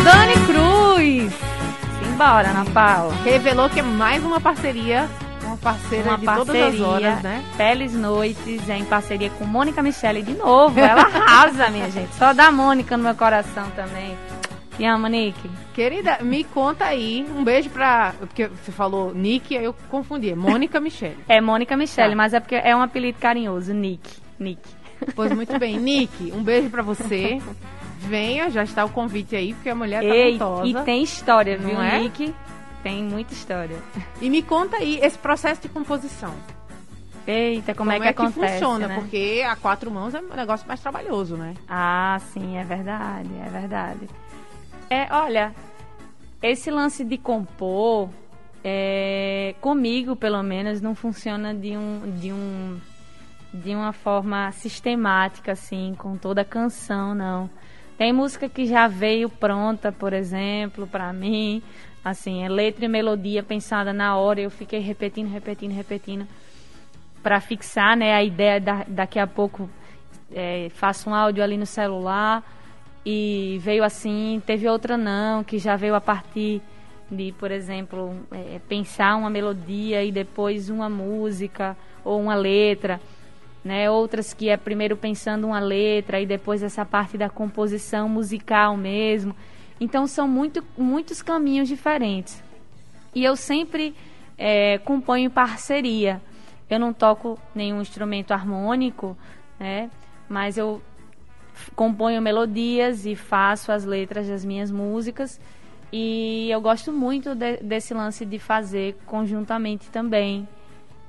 Dani 0.05 0.35
Cruz! 0.47 1.33
Simbora, 1.99 2.51
Ana 2.51 2.65
Paula. 2.67 3.12
Revelou 3.25 3.69
que 3.69 3.81
é 3.81 3.83
mais 3.83 4.25
uma 4.25 4.41
parceria 4.41 5.09
parceira 5.66 6.11
uma 6.11 6.18
de 6.18 6.24
parceria, 6.24 6.64
todas 6.64 6.74
as 6.74 6.81
horas, 6.81 7.22
né? 7.22 7.44
Peles 7.57 7.92
Noites, 7.92 8.68
em 8.68 8.85
parceria 8.85 9.31
com 9.31 9.44
Mônica 9.44 9.83
Michele 9.83 10.22
de 10.22 10.35
novo. 10.35 10.79
Ela 10.79 11.02
arrasa, 11.02 11.68
minha 11.70 11.90
gente. 11.90 12.14
Só 12.14 12.33
da 12.33 12.52
Mônica 12.52 12.96
no 12.96 13.02
meu 13.02 13.16
coração 13.16 13.68
também. 13.74 14.16
Te 14.76 14.85
amo, 14.85 15.09
Nick. 15.09 15.37
Querida, 15.74 16.18
me 16.20 16.44
conta 16.44 16.85
aí. 16.85 17.26
Um 17.37 17.42
beijo 17.42 17.68
pra. 17.70 18.14
Porque 18.20 18.46
você 18.46 18.70
falou 18.70 19.12
Nick, 19.12 19.57
aí 19.57 19.64
eu 19.64 19.74
confundi. 19.90 20.31
É 20.31 20.37
Mônica 20.37 20.79
Michele. 20.79 21.16
É 21.29 21.40
Mônica 21.40 21.76
Michele, 21.76 22.11
tá. 22.11 22.16
mas 22.16 22.33
é 22.33 22.38
porque 22.38 22.55
é 22.55 22.76
um 22.76 22.83
apelido 22.83 23.18
carinhoso, 23.18 23.74
Nick. 23.74 24.09
Nick. 24.38 24.62
Pois 25.16 25.33
muito 25.33 25.59
bem. 25.59 25.79
Nick, 25.81 26.31
um 26.33 26.44
beijo 26.44 26.70
pra 26.70 26.83
você. 26.83 27.40
Venha, 27.98 28.50
já 28.50 28.62
está 28.62 28.85
o 28.85 28.90
convite 28.90 29.35
aí, 29.35 29.52
porque 29.55 29.68
a 29.68 29.74
mulher 29.74 30.00
tá 30.00 30.14
Ei. 30.14 30.38
E 30.64 30.74
tem 30.85 31.02
história, 31.02 31.59
viu, 31.59 31.74
Não 31.74 31.83
é? 31.83 31.98
Nick? 31.98 32.33
Tem 32.87 33.03
muita 33.03 33.35
história. 33.35 33.83
E 34.22 34.31
me 34.31 34.40
conta 34.42 34.77
aí 34.77 35.01
esse 35.03 35.18
processo 35.18 35.61
de 35.61 35.68
composição. 35.68 36.33
Eita, 37.27 37.75
como, 37.75 37.90
como 37.90 37.92
é 37.92 37.99
que 37.99 38.07
é 38.07 38.11
acontece? 38.11 38.38
Que 38.38 38.49
funciona, 38.53 38.87
né? 38.87 38.94
porque 38.94 39.44
a 39.44 39.57
quatro 39.57 39.90
mãos 39.90 40.14
é 40.14 40.20
um 40.20 40.37
negócio 40.37 40.68
mais 40.68 40.79
trabalhoso, 40.79 41.37
né? 41.37 41.55
Ah, 41.68 42.16
sim, 42.33 42.57
é 42.57 42.62
verdade, 42.62 43.29
é 43.44 43.49
verdade. 43.51 44.09
É, 44.88 45.12
olha, 45.12 45.53
esse 46.40 46.70
lance 46.70 47.05
de 47.05 47.18
compor, 47.18 48.09
é, 48.62 49.57
comigo 49.61 50.14
pelo 50.14 50.40
menos, 50.44 50.81
não 50.81 50.94
funciona 50.94 51.53
de 51.53 51.77
um, 51.77 52.03
de 52.20 52.33
um 52.33 52.81
de 53.53 53.75
uma 53.75 53.92
forma 53.92 54.53
sistemática, 54.53 55.51
assim, 55.51 55.92
com 55.99 56.16
toda 56.16 56.42
a 56.42 56.44
canção, 56.44 57.16
não. 57.16 57.51
Tem 57.99 58.12
música 58.12 58.49
que 58.49 58.64
já 58.64 58.87
veio 58.87 59.29
pronta, 59.29 59.90
por 59.90 60.12
exemplo, 60.12 60.87
para 60.87 61.12
mim, 61.12 61.62
assim, 62.09 62.45
é 62.45 62.49
letra 62.49 62.85
e 62.85 62.88
melodia 62.88 63.42
pensada 63.42 63.92
na 63.92 64.16
hora, 64.16 64.40
eu 64.40 64.49
fiquei 64.49 64.79
repetindo, 64.79 65.29
repetindo, 65.29 65.73
repetindo, 65.73 66.25
para 67.21 67.40
fixar, 67.40 67.97
né, 67.97 68.14
a 68.14 68.23
ideia 68.23 68.61
da, 68.61 68.85
daqui 68.87 69.19
a 69.19 69.27
pouco 69.27 69.69
é, 70.33 70.69
faço 70.71 71.11
um 71.11 71.14
áudio 71.14 71.42
ali 71.42 71.57
no 71.57 71.66
celular 71.66 72.45
e 73.05 73.59
veio 73.61 73.83
assim, 73.83 74.40
teve 74.47 74.69
outra 74.69 74.97
não, 74.97 75.42
que 75.42 75.59
já 75.59 75.75
veio 75.75 75.97
a 75.97 76.01
partir 76.01 76.62
de, 77.11 77.33
por 77.33 77.51
exemplo, 77.51 78.14
é, 78.31 78.61
pensar 78.69 79.16
uma 79.16 79.29
melodia 79.29 80.05
e 80.05 80.12
depois 80.12 80.71
uma 80.71 80.88
música 80.88 81.77
ou 82.05 82.21
uma 82.21 82.37
letra, 82.37 83.01
né? 83.64 83.90
Outras 83.90 84.33
que 84.33 84.49
é 84.49 84.57
primeiro 84.57 84.97
pensando 84.97 85.49
uma 85.49 85.59
letra 85.59 86.21
e 86.21 86.27
depois 86.27 86.62
essa 86.62 86.85
parte 86.85 87.19
da 87.19 87.29
composição 87.29 88.09
musical 88.09 88.77
mesmo. 88.77 89.35
Então 89.81 90.07
são 90.07 90.27
muito, 90.27 90.65
muitos 90.77 91.23
caminhos 91.23 91.69
diferentes. 91.69 92.43
E 93.15 93.25
eu 93.25 93.37
sempre 93.37 93.95
é, 94.39 94.79
componho 94.79 95.31
parceria. 95.31 96.21
Eu 96.69 96.79
não 96.79 96.93
toco 96.93 97.39
nenhum 97.55 97.81
instrumento 97.81 98.33
harmônico, 98.33 99.17
né? 99.59 99.91
Mas 100.29 100.57
eu 100.57 100.83
componho 101.75 102.21
melodias 102.21 103.07
e 103.07 103.15
faço 103.15 103.71
as 103.71 103.85
letras 103.85 104.29
das 104.29 104.45
minhas 104.45 104.71
músicas. 104.71 105.41
E 105.93 106.51
eu 106.51 106.61
gosto 106.61 106.93
muito 106.93 107.35
de, 107.35 107.59
desse 107.59 107.95
lance 107.95 108.27
de 108.27 108.39
fazer 108.39 108.97
conjuntamente 109.07 109.89
também. 109.91 110.49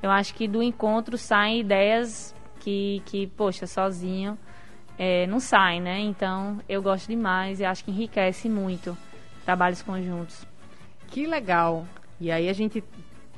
Eu 0.01 0.11
acho 0.11 0.33
que 0.35 0.47
do 0.47 0.61
encontro 0.61 1.17
saem 1.17 1.59
ideias 1.59 2.35
que, 2.59 3.01
que 3.05 3.27
poxa, 3.27 3.65
sozinho 3.65 4.37
é, 4.97 5.27
não 5.27 5.39
saem, 5.39 5.81
né? 5.81 5.99
Então 5.99 6.59
eu 6.67 6.81
gosto 6.81 7.07
demais 7.07 7.59
e 7.59 7.65
acho 7.65 7.83
que 7.83 7.91
enriquece 7.91 8.49
muito 8.49 8.97
trabalhos 9.45 9.81
conjuntos. 9.81 10.45
Que 11.07 11.25
legal! 11.25 11.85
E 12.19 12.31
aí 12.31 12.49
a 12.49 12.53
gente 12.53 12.83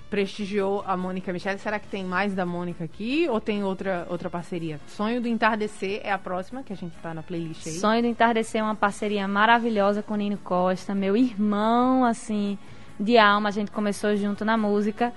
prestigiou 0.09 0.83
a 0.87 0.97
Mônica 0.97 1.31
Michele. 1.31 1.59
Será 1.59 1.79
que 1.79 1.87
tem 1.87 2.03
mais 2.03 2.33
da 2.33 2.45
Mônica 2.45 2.83
aqui 2.83 3.27
ou 3.29 3.39
tem 3.39 3.63
outra, 3.63 4.07
outra 4.09 4.29
parceria? 4.29 4.79
Sonho 4.87 5.21
do 5.21 5.27
Entardecer 5.27 6.01
é 6.03 6.11
a 6.11 6.17
próxima 6.17 6.63
que 6.63 6.73
a 6.73 6.75
gente 6.75 6.95
tá 6.97 7.13
na 7.13 7.21
playlist 7.21 7.67
aí. 7.67 7.73
Sonho 7.73 8.01
do 8.01 8.07
Entardecer 8.07 8.61
é 8.61 8.63
uma 8.63 8.75
parceria 8.75 9.27
maravilhosa 9.27 10.01
com 10.01 10.15
o 10.15 10.17
Nino 10.17 10.37
Costa, 10.37 10.95
meu 10.95 11.15
irmão, 11.15 12.03
assim, 12.03 12.57
de 12.99 13.17
alma. 13.17 13.49
A 13.49 13.51
gente 13.51 13.71
começou 13.71 14.15
junto 14.15 14.43
na 14.43 14.57
música 14.57 15.13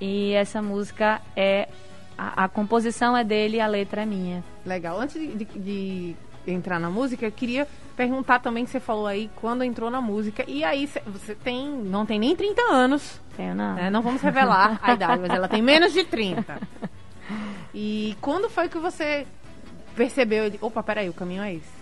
e 0.00 0.32
essa 0.32 0.62
música 0.62 1.20
é. 1.34 1.68
A, 2.16 2.44
a 2.44 2.48
composição 2.48 3.16
é 3.16 3.22
dele 3.22 3.58
e 3.58 3.60
a 3.60 3.66
letra 3.66 4.02
é 4.02 4.06
minha. 4.06 4.44
Legal. 4.64 4.98
Antes 5.00 5.20
de, 5.20 5.44
de, 5.44 6.16
de 6.44 6.52
entrar 6.52 6.78
na 6.78 6.90
música, 6.90 7.26
eu 7.26 7.32
queria 7.32 7.66
perguntar 7.96 8.38
também 8.40 8.64
que 8.64 8.70
você 8.70 8.80
falou 8.80 9.06
aí 9.06 9.30
quando 9.36 9.64
entrou 9.64 9.90
na 9.90 10.00
música. 10.00 10.44
E 10.46 10.64
aí 10.64 10.88
você 11.06 11.34
tem. 11.34 11.68
não 11.68 12.06
tem 12.06 12.18
nem 12.18 12.34
30 12.34 12.62
anos. 12.72 13.20
Tenho 13.36 13.54
não. 13.54 13.74
Né? 13.74 13.90
Não 13.90 14.02
vamos 14.02 14.22
revelar 14.22 14.78
a 14.82 14.92
idade, 14.92 15.20
mas 15.20 15.30
ela 15.30 15.48
tem 15.48 15.62
menos 15.62 15.92
de 15.92 16.04
30. 16.04 16.60
E 17.78 18.16
quando 18.22 18.48
foi 18.48 18.70
que 18.70 18.78
você 18.78 19.26
percebeu? 19.94 20.50
Opa, 20.62 20.82
peraí, 20.82 21.10
o 21.10 21.12
caminho 21.12 21.42
é 21.42 21.54
esse. 21.56 21.76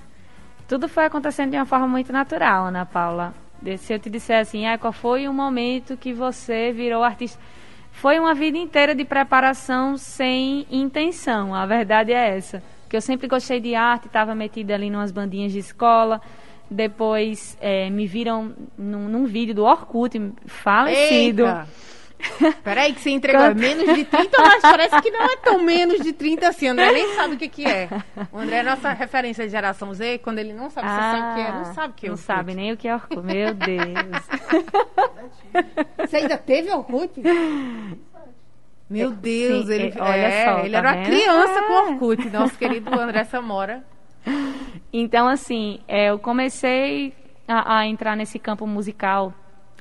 Tudo 0.66 0.88
foi 0.88 1.05
acontecendo 1.05 1.53
de 1.53 1.57
uma 1.57 1.66
forma 1.66 1.87
muito 1.87 2.12
natural, 2.12 2.66
Ana 2.66 2.85
Paula. 2.85 3.33
Se 3.79 3.92
eu 3.92 3.99
te 4.01 4.11
disser 4.11 4.40
assim, 4.40 4.66
ah, 4.66 4.77
qual 4.77 4.92
foi 4.92 5.29
o 5.29 5.33
momento 5.33 5.97
que 5.97 6.12
você 6.12 6.73
virou 6.73 7.05
artista? 7.05 7.40
Foi 7.94 8.18
uma 8.18 8.35
vida 8.35 8.59
inteira 8.59 8.94
de 8.94 9.04
preparação 9.04 9.96
sem 9.96 10.66
intenção. 10.70 11.54
A 11.54 11.64
verdade 11.64 12.12
é 12.12 12.37
essa. 12.37 12.62
Que 12.88 12.96
eu 12.96 13.00
sempre 13.00 13.26
gostei 13.26 13.61
de 13.61 13.74
arte, 13.74 14.09
estava 14.09 14.35
metida 14.35 14.74
ali 14.74 14.87
em 14.87 14.94
umas 14.94 15.11
bandinhas 15.11 15.52
de 15.52 15.61
escola. 15.61 16.20
Depois 16.70 17.57
é, 17.61 17.88
me 17.90 18.07
viram 18.07 18.52
num, 18.76 19.09
num, 19.09 19.24
vídeo 19.24 19.54
do 19.54 19.64
Orkut 19.64 20.20
falecido. 20.46 21.46
Eita. 21.46 21.68
Peraí, 22.62 22.92
que 22.92 23.00
você 23.00 23.10
entregou 23.10 23.42
é 23.42 23.54
menos 23.54 23.94
de 23.94 24.04
30, 24.04 24.30
mas 24.38 24.62
parece 24.62 25.00
que 25.02 25.10
não 25.10 25.22
é 25.24 25.37
tão 25.37 25.62
menos 25.62 26.00
de 26.00 26.12
30 26.12 26.48
assim. 26.48 26.68
O 26.68 26.72
André 26.72 26.92
nem 26.92 27.14
sabe 27.14 27.34
o 27.34 27.38
que, 27.38 27.48
que 27.48 27.66
é. 27.66 27.88
O 28.32 28.38
André 28.38 28.58
é 28.58 28.62
nossa 28.62 28.92
referência 28.92 29.44
de 29.44 29.50
geração 29.50 29.92
Z, 29.92 30.18
quando 30.18 30.38
ele 30.38 30.52
não 30.52 30.70
sabe 30.70 30.88
ah, 30.90 31.30
o 31.30 31.34
que 31.34 31.40
é, 31.40 31.52
não 31.52 31.64
sabe 31.74 31.88
o 31.88 31.96
que 31.96 32.06
é 32.06 32.08
Não 32.10 32.16
sabe 32.16 32.54
nem 32.54 32.72
o 32.72 32.76
que 32.76 32.88
é 32.88 32.94
Orkut. 32.94 33.22
Meu 33.22 33.54
Deus. 33.54 34.28
Você 35.98 36.16
ainda 36.16 36.37
teve 36.38 36.70
Orkut? 36.70 37.12
Meu 38.88 39.10
Deus, 39.10 39.66
Sim, 39.66 39.72
ele, 39.72 39.92
é, 39.96 40.02
olha 40.02 40.16
é, 40.16 40.44
só, 40.44 40.58
ele 40.60 40.70
tá 40.70 40.78
era 40.78 40.92
vendo? 40.92 40.98
uma 40.98 41.06
criança 41.06 41.62
com 41.62 41.72
Orkut, 41.72 42.30
nosso 42.30 42.58
querido 42.58 42.94
André 42.98 43.24
Samora. 43.24 43.84
Então, 44.92 45.26
assim, 45.26 45.80
é, 45.88 46.10
eu 46.10 46.18
comecei 46.18 47.12
a, 47.48 47.78
a 47.78 47.87
entrar 47.87 48.16
nesse 48.16 48.38
campo 48.38 48.66
musical 48.66 49.32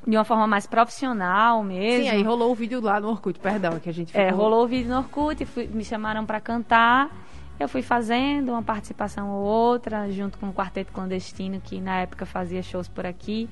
de 0.06 0.16
uma 0.16 0.24
forma 0.24 0.46
mais 0.46 0.66
profissional 0.66 1.62
mesmo. 1.62 2.04
Sim, 2.04 2.10
aí 2.10 2.22
rolou 2.22 2.52
o 2.52 2.54
vídeo 2.54 2.80
lá 2.80 3.00
no 3.00 3.08
Orkut, 3.08 3.38
perdão, 3.38 3.78
que 3.78 3.88
a 3.88 3.92
gente 3.92 4.10
é, 4.10 4.26
ficou... 4.26 4.28
É, 4.28 4.30
rolou 4.30 4.64
o 4.64 4.66
vídeo 4.66 4.90
no 4.90 4.98
Orkut, 4.98 5.44
fui, 5.46 5.66
me 5.66 5.84
chamaram 5.84 6.26
para 6.26 6.40
cantar. 6.40 7.10
Eu 7.58 7.68
fui 7.68 7.82
fazendo 7.82 8.50
uma 8.50 8.62
participação 8.62 9.30
ou 9.30 9.44
outra, 9.44 10.10
junto 10.10 10.38
com 10.38 10.48
o 10.48 10.52
Quarteto 10.52 10.92
Clandestino, 10.92 11.60
que 11.60 11.80
na 11.80 12.00
época 12.00 12.26
fazia 12.26 12.62
shows 12.62 12.88
por 12.88 13.06
aqui. 13.06 13.48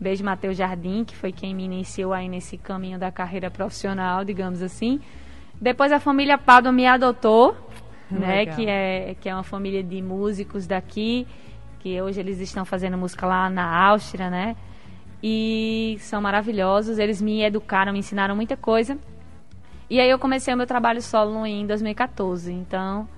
Beijo 0.00 0.24
Matheus 0.24 0.56
Jardim, 0.56 1.04
que 1.04 1.14
foi 1.14 1.30
quem 1.30 1.54
me 1.54 1.64
iniciou 1.64 2.12
aí 2.12 2.28
nesse 2.28 2.56
caminho 2.56 2.98
da 2.98 3.12
carreira 3.12 3.50
profissional, 3.50 4.24
digamos 4.24 4.62
assim. 4.62 5.00
Depois 5.60 5.92
a 5.92 6.00
família 6.00 6.36
Pado 6.36 6.72
me 6.72 6.86
adotou, 6.86 7.56
né, 8.10 8.46
que 8.46 8.66
é 8.66 9.14
que 9.20 9.28
é 9.28 9.34
uma 9.34 9.44
família 9.44 9.82
de 9.82 10.02
músicos 10.02 10.66
daqui, 10.66 11.26
que 11.78 12.00
hoje 12.02 12.18
eles 12.18 12.40
estão 12.40 12.64
fazendo 12.64 12.98
música 12.98 13.26
lá 13.26 13.48
na 13.48 13.64
Áustria, 13.86 14.28
né? 14.28 14.56
E 15.22 15.96
são 16.00 16.20
maravilhosos. 16.20 16.98
Eles 16.98 17.22
me 17.22 17.42
educaram, 17.42 17.92
me 17.92 18.00
ensinaram 18.00 18.34
muita 18.34 18.56
coisa. 18.56 18.98
E 19.88 20.00
aí 20.00 20.08
eu 20.08 20.18
comecei 20.18 20.52
o 20.52 20.56
meu 20.56 20.66
trabalho 20.66 21.00
solo 21.00 21.46
em 21.46 21.66
2014. 21.66 22.52
Então, 22.52 23.08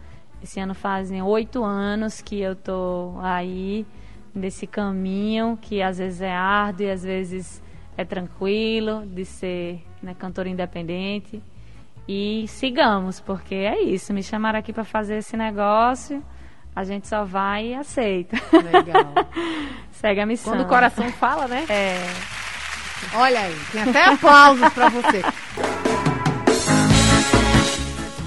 esse 0.42 0.60
ano 0.60 0.74
fazem 0.74 1.22
oito 1.22 1.64
anos 1.64 2.20
que 2.20 2.40
eu 2.40 2.54
tô 2.54 3.14
aí 3.22 3.86
nesse 4.34 4.66
caminho 4.66 5.56
que 5.62 5.80
às 5.80 5.98
vezes 5.98 6.20
é 6.20 6.32
árduo 6.32 6.86
e 6.86 6.90
às 6.90 7.04
vezes 7.04 7.62
é 7.96 8.04
tranquilo 8.04 9.06
de 9.06 9.24
ser 9.24 9.80
né, 10.02 10.14
cantora 10.14 10.48
independente. 10.48 11.42
E 12.06 12.44
sigamos, 12.48 13.20
porque 13.20 13.54
é 13.54 13.80
isso. 13.80 14.12
Me 14.12 14.22
chamaram 14.22 14.58
aqui 14.58 14.72
para 14.72 14.84
fazer 14.84 15.18
esse 15.18 15.36
negócio 15.36 16.22
a 16.74 16.84
gente 16.84 17.06
só 17.06 17.24
vai 17.24 17.68
e 17.68 17.74
aceita. 17.74 18.37
Legal. 18.52 19.14
Segue 19.92 20.20
a 20.20 20.26
missão. 20.26 20.52
Quando 20.52 20.62
o 20.62 20.68
coração 20.68 21.10
fala, 21.12 21.46
né? 21.46 21.64
É. 21.68 21.98
Olha 23.14 23.40
aí, 23.40 23.56
tem 23.70 23.82
até 23.82 24.04
aplausos 24.06 24.68
para 24.72 24.88
você. 24.88 25.22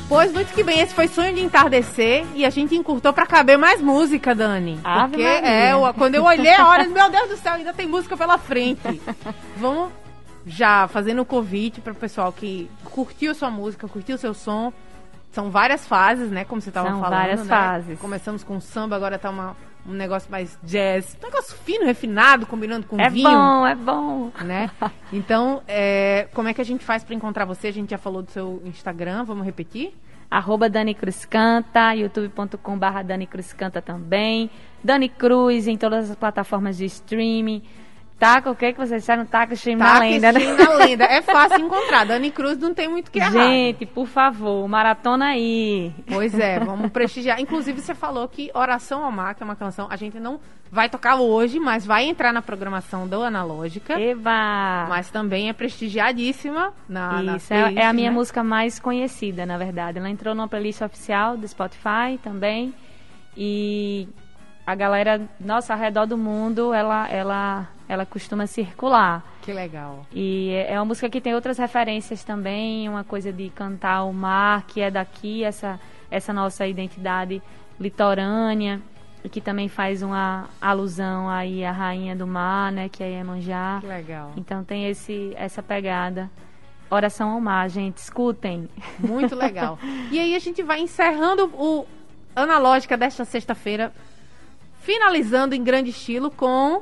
Pois 0.08 0.32
muito 0.32 0.54
que 0.54 0.64
bem, 0.64 0.80
esse 0.80 0.94
foi 0.94 1.10
Sonho 1.10 1.36
de 1.36 1.42
Entardecer 1.42 2.26
e 2.34 2.46
a 2.46 2.50
gente 2.50 2.74
encurtou 2.74 3.12
para 3.12 3.26
caber 3.26 3.58
mais 3.58 3.82
música, 3.82 4.34
Dani. 4.34 4.80
Ave 4.82 5.12
porque 5.12 5.24
Maria. 5.24 5.50
é, 5.50 5.74
eu, 5.74 5.94
quando 5.96 6.16
eu 6.16 6.24
olhei 6.24 6.54
a 6.54 6.66
hora, 6.66 6.88
meu 6.88 7.10
Deus 7.12 7.30
do 7.30 7.38
céu, 7.38 7.56
ainda 7.56 7.74
tem 7.74 7.88
música 7.88 8.16
pela 8.16 8.38
frente. 8.38 9.02
Vamos 9.58 9.92
já 10.46 10.88
fazendo 10.88 11.22
o 11.24 11.26
convite 11.26 11.82
para 11.82 11.92
o 11.92 11.96
pessoal 11.96 12.32
que 12.32 12.72
curtiu 12.86 13.36
sua 13.36 13.52
música, 13.52 13.86
curtiu 13.90 14.18
seu 14.18 14.34
som, 14.34 14.72
são 15.32 15.50
várias 15.50 15.86
fases, 15.88 16.32
né? 16.32 16.46
Como 16.46 16.62
você 16.62 16.70
estava 16.70 16.88
falando. 16.88 17.04
São 17.04 17.12
várias 17.12 17.40
né? 17.42 17.46
fases. 17.46 18.00
Começamos 18.00 18.44
com 18.44 18.60
samba, 18.60 18.96
agora 18.96 19.20
tá 19.20 19.30
uma, 19.30 19.56
um 19.88 19.94
negócio 19.94 20.30
mais 20.32 20.58
jazz. 20.64 21.18
Um 21.22 21.26
negócio 21.26 21.56
fino, 21.58 21.86
refinado, 21.86 22.46
combinando 22.46 22.88
com 22.88 23.00
é 23.00 23.10
vinho. 23.10 23.28
É 23.28 23.34
bom, 23.34 23.68
é 23.68 23.76
bom. 23.76 24.32
Né? 24.44 24.70
Então, 25.12 25.62
é, 25.68 26.28
como 26.34 26.48
é 26.48 26.54
que 26.54 26.62
a 26.62 26.66
gente 26.66 26.84
faz 26.84 27.04
para 27.04 27.16
encontrar 27.16 27.46
você? 27.46 27.68
A 27.68 27.74
gente 27.74 27.92
já 27.92 27.98
falou 27.98 28.22
do 28.22 28.32
seu 28.32 28.62
Instagram, 28.66 29.24
vamos 29.24 29.46
repetir? 29.46 29.94
Arroba 30.30 30.70
Dani 30.70 30.94
Cruz 30.94 31.24
Canta, 31.24 31.94
youtube.com 31.94 32.78
barra 32.78 33.02
Dani 33.02 33.26
Cruz 33.26 33.54
Canta 33.54 33.82
também. 33.82 34.50
Dani 34.84 35.08
Cruz 35.08 35.68
em 35.68 35.78
todas 35.78 36.10
as 36.12 36.16
plataformas 36.18 36.78
de 36.78 36.86
streaming. 36.86 37.64
Taca 38.20 38.50
o 38.50 38.56
que 38.56 38.74
que 38.74 38.80
vocês 38.80 39.02
disseram? 39.02 39.26
Taca 39.26 39.54
stream 39.54 39.78
Taca 39.78 39.94
na 39.94 40.00
lenda, 40.00 40.32
né? 40.32 40.40
stream 40.40 40.58
na 40.58 40.74
lenda. 40.74 41.04
É 41.06 41.22
fácil 41.24 41.60
encontrar. 41.60 42.06
Dani 42.06 42.32
Cruz 42.32 42.58
não 42.58 42.74
tem 42.74 42.88
muito 42.88 43.12
que 43.12 43.20
errar. 43.20 43.32
Gente, 43.32 43.86
por 43.86 44.08
favor, 44.08 44.68
maratona 44.68 45.28
aí. 45.28 45.94
Pois 46.08 46.38
é, 46.38 46.60
vamos 46.60 46.92
prestigiar. 46.92 47.40
Inclusive, 47.40 47.80
você 47.80 47.94
falou 47.94 48.28
que 48.28 48.50
Oração 48.56 49.04
ao 49.04 49.12
Mar, 49.12 49.36
que 49.36 49.44
é 49.44 49.46
uma 49.46 49.56
canção, 49.56 49.88
a 49.90 49.96
gente 49.96 50.20
não 50.20 50.40
vai 50.72 50.90
tocar 50.90 51.16
hoje, 51.18 51.60
mas 51.60 51.86
vai 51.86 52.06
entrar 52.06 52.34
na 52.34 52.42
programação 52.42 53.08
do 53.08 53.22
Analógica. 53.22 54.00
Eba! 54.00 54.88
Mas 54.90 55.12
também 55.12 55.50
é 55.50 55.54
prestigiadíssima 55.54 56.74
na 56.90 57.22
Isso, 57.36 57.54
na 57.54 57.60
é, 57.60 57.62
playlist, 57.62 57.82
é 57.82 57.86
a 57.86 57.94
minha 57.94 58.10
né? 58.10 58.16
música 58.16 58.44
mais 58.44 58.80
conhecida, 58.80 59.46
na 59.46 59.58
verdade. 59.58 60.00
Ela 60.00 60.10
entrou 60.10 60.34
numa 60.34 60.48
playlist 60.48 60.82
oficial 60.82 61.38
do 61.38 61.48
Spotify 61.48 62.18
também. 62.24 62.74
E 63.40 64.08
a 64.68 64.76
galera, 64.76 65.22
nossa, 65.40 65.74
ao 65.74 65.80
redor 65.80 66.06
do 66.06 66.18
mundo, 66.18 66.74
ela, 66.74 67.08
ela, 67.08 67.70
ela 67.88 68.06
costuma 68.06 68.46
circular. 68.46 69.24
Que 69.42 69.54
legal. 69.54 70.06
E 70.12 70.50
é 70.50 70.74
é 70.74 70.80
uma 70.80 70.84
música 70.84 71.10
que 71.10 71.22
tem 71.22 71.34
outras 71.34 71.58
referências 71.58 72.22
também, 72.22 72.90
uma 72.90 73.06
coisa 73.06 73.32
de 73.32 73.50
cantar 73.50 74.04
o 74.04 74.12
mar, 74.12 74.66
que 74.68 74.82
é 74.82 74.92
daqui, 74.92 75.42
essa, 75.42 75.80
essa 76.12 76.34
nossa 76.34 76.68
identidade 76.68 77.42
litorânea, 77.80 78.82
e 79.24 79.30
que 79.30 79.40
também 79.40 79.70
faz 79.70 80.04
uma 80.04 80.50
alusão 80.60 81.30
aí 81.30 81.64
à 81.64 81.72
rainha 81.72 82.14
do 82.14 82.28
mar, 82.28 82.70
né, 82.70 82.90
que 82.90 83.02
é 83.02 83.12
Iemanjá. 83.12 83.78
Que 83.80 83.88
legal. 83.88 84.34
Então 84.36 84.66
tem 84.66 84.90
esse, 84.90 85.32
essa 85.38 85.64
pegada. 85.64 86.30
Oração 86.90 87.30
ao 87.30 87.40
mar, 87.40 87.70
gente, 87.70 88.00
escutem. 88.00 88.68
Muito 89.00 89.34
legal. 89.34 89.80
e 90.12 90.20
aí 90.20 90.36
a 90.36 90.40
gente 90.40 90.62
vai 90.62 90.82
encerrando 90.82 91.46
o 91.54 91.88
Analógica 92.38 92.96
desta 92.96 93.26
sexta-feira, 93.26 93.92
finalizando 94.88 95.54
em 95.54 95.62
grande 95.62 95.90
estilo 95.90 96.32
com 96.32 96.82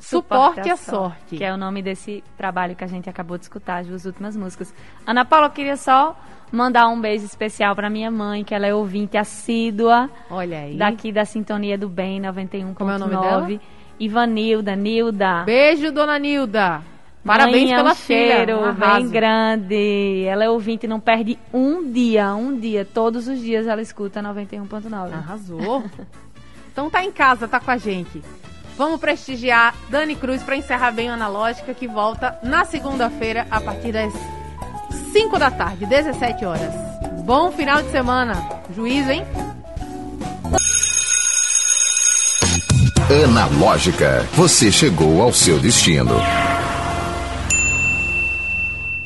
Suporte 0.00 0.68
à 0.68 0.76
Sorte. 0.76 1.36
Que 1.36 1.44
é 1.44 1.54
o 1.54 1.56
nome 1.56 1.80
desse 1.82 2.24
trabalho 2.36 2.74
que 2.74 2.82
a 2.82 2.86
gente 2.88 3.08
acabou 3.08 3.38
de 3.38 3.44
escutar, 3.44 3.78
as 3.78 3.86
duas 3.86 4.04
últimas 4.04 4.36
músicas. 4.36 4.74
Ana 5.06 5.24
Paula, 5.24 5.46
eu 5.46 5.50
queria 5.50 5.76
só 5.76 6.18
mandar 6.50 6.88
um 6.88 7.00
beijo 7.00 7.24
especial 7.24 7.76
para 7.76 7.88
minha 7.88 8.10
mãe, 8.10 8.42
que 8.42 8.52
ela 8.52 8.66
é 8.66 8.74
ouvinte 8.74 9.16
assídua 9.16 10.10
Olha 10.28 10.62
aí. 10.62 10.76
daqui 10.76 11.12
da 11.12 11.24
Sintonia 11.24 11.78
do 11.78 11.88
Bem 11.88 12.20
91.9. 12.20 12.74
Como 12.74 12.90
é 12.90 12.96
o 12.96 12.98
nome 12.98 13.16
dela? 13.16 13.60
Ivanilda, 14.00 14.74
Nilda. 14.74 15.44
Beijo, 15.44 15.92
dona 15.92 16.18
Nilda. 16.18 16.82
Parabéns 17.24 17.70
é 17.70 17.76
pela 17.76 17.92
um 17.92 17.94
cheiro. 17.94 18.60
Um 18.60 18.72
bem 18.72 19.08
grande. 19.10 20.24
Ela 20.24 20.44
é 20.44 20.50
ouvinte, 20.50 20.86
não 20.86 20.98
perde 20.98 21.38
um 21.52 21.92
dia, 21.92 22.34
um 22.34 22.58
dia. 22.58 22.84
Todos 22.84 23.28
os 23.28 23.38
dias 23.40 23.66
ela 23.66 23.82
escuta 23.82 24.22
91.9. 24.22 25.12
Arrasou. 25.12 25.84
então 26.78 26.88
tá 26.88 27.02
em 27.02 27.10
casa, 27.10 27.48
tá 27.48 27.58
com 27.58 27.72
a 27.72 27.76
gente. 27.76 28.22
Vamos 28.76 29.00
prestigiar 29.00 29.74
Dani 29.90 30.14
Cruz 30.14 30.44
para 30.44 30.54
encerrar 30.54 30.92
bem 30.92 31.10
o 31.10 31.12
Analógica, 31.12 31.74
que 31.74 31.88
volta 31.88 32.38
na 32.40 32.64
segunda-feira, 32.64 33.48
a 33.50 33.60
partir 33.60 33.90
das 33.90 34.12
5 35.12 35.38
da 35.40 35.50
tarde, 35.50 35.84
17 35.86 36.44
horas. 36.44 36.72
Bom 37.24 37.50
final 37.50 37.82
de 37.82 37.90
semana. 37.90 38.48
Juízo, 38.76 39.10
hein? 39.10 39.26
Analógica, 43.24 44.24
você 44.34 44.70
chegou 44.70 45.20
ao 45.20 45.32
seu 45.32 45.58
destino. 45.58 46.14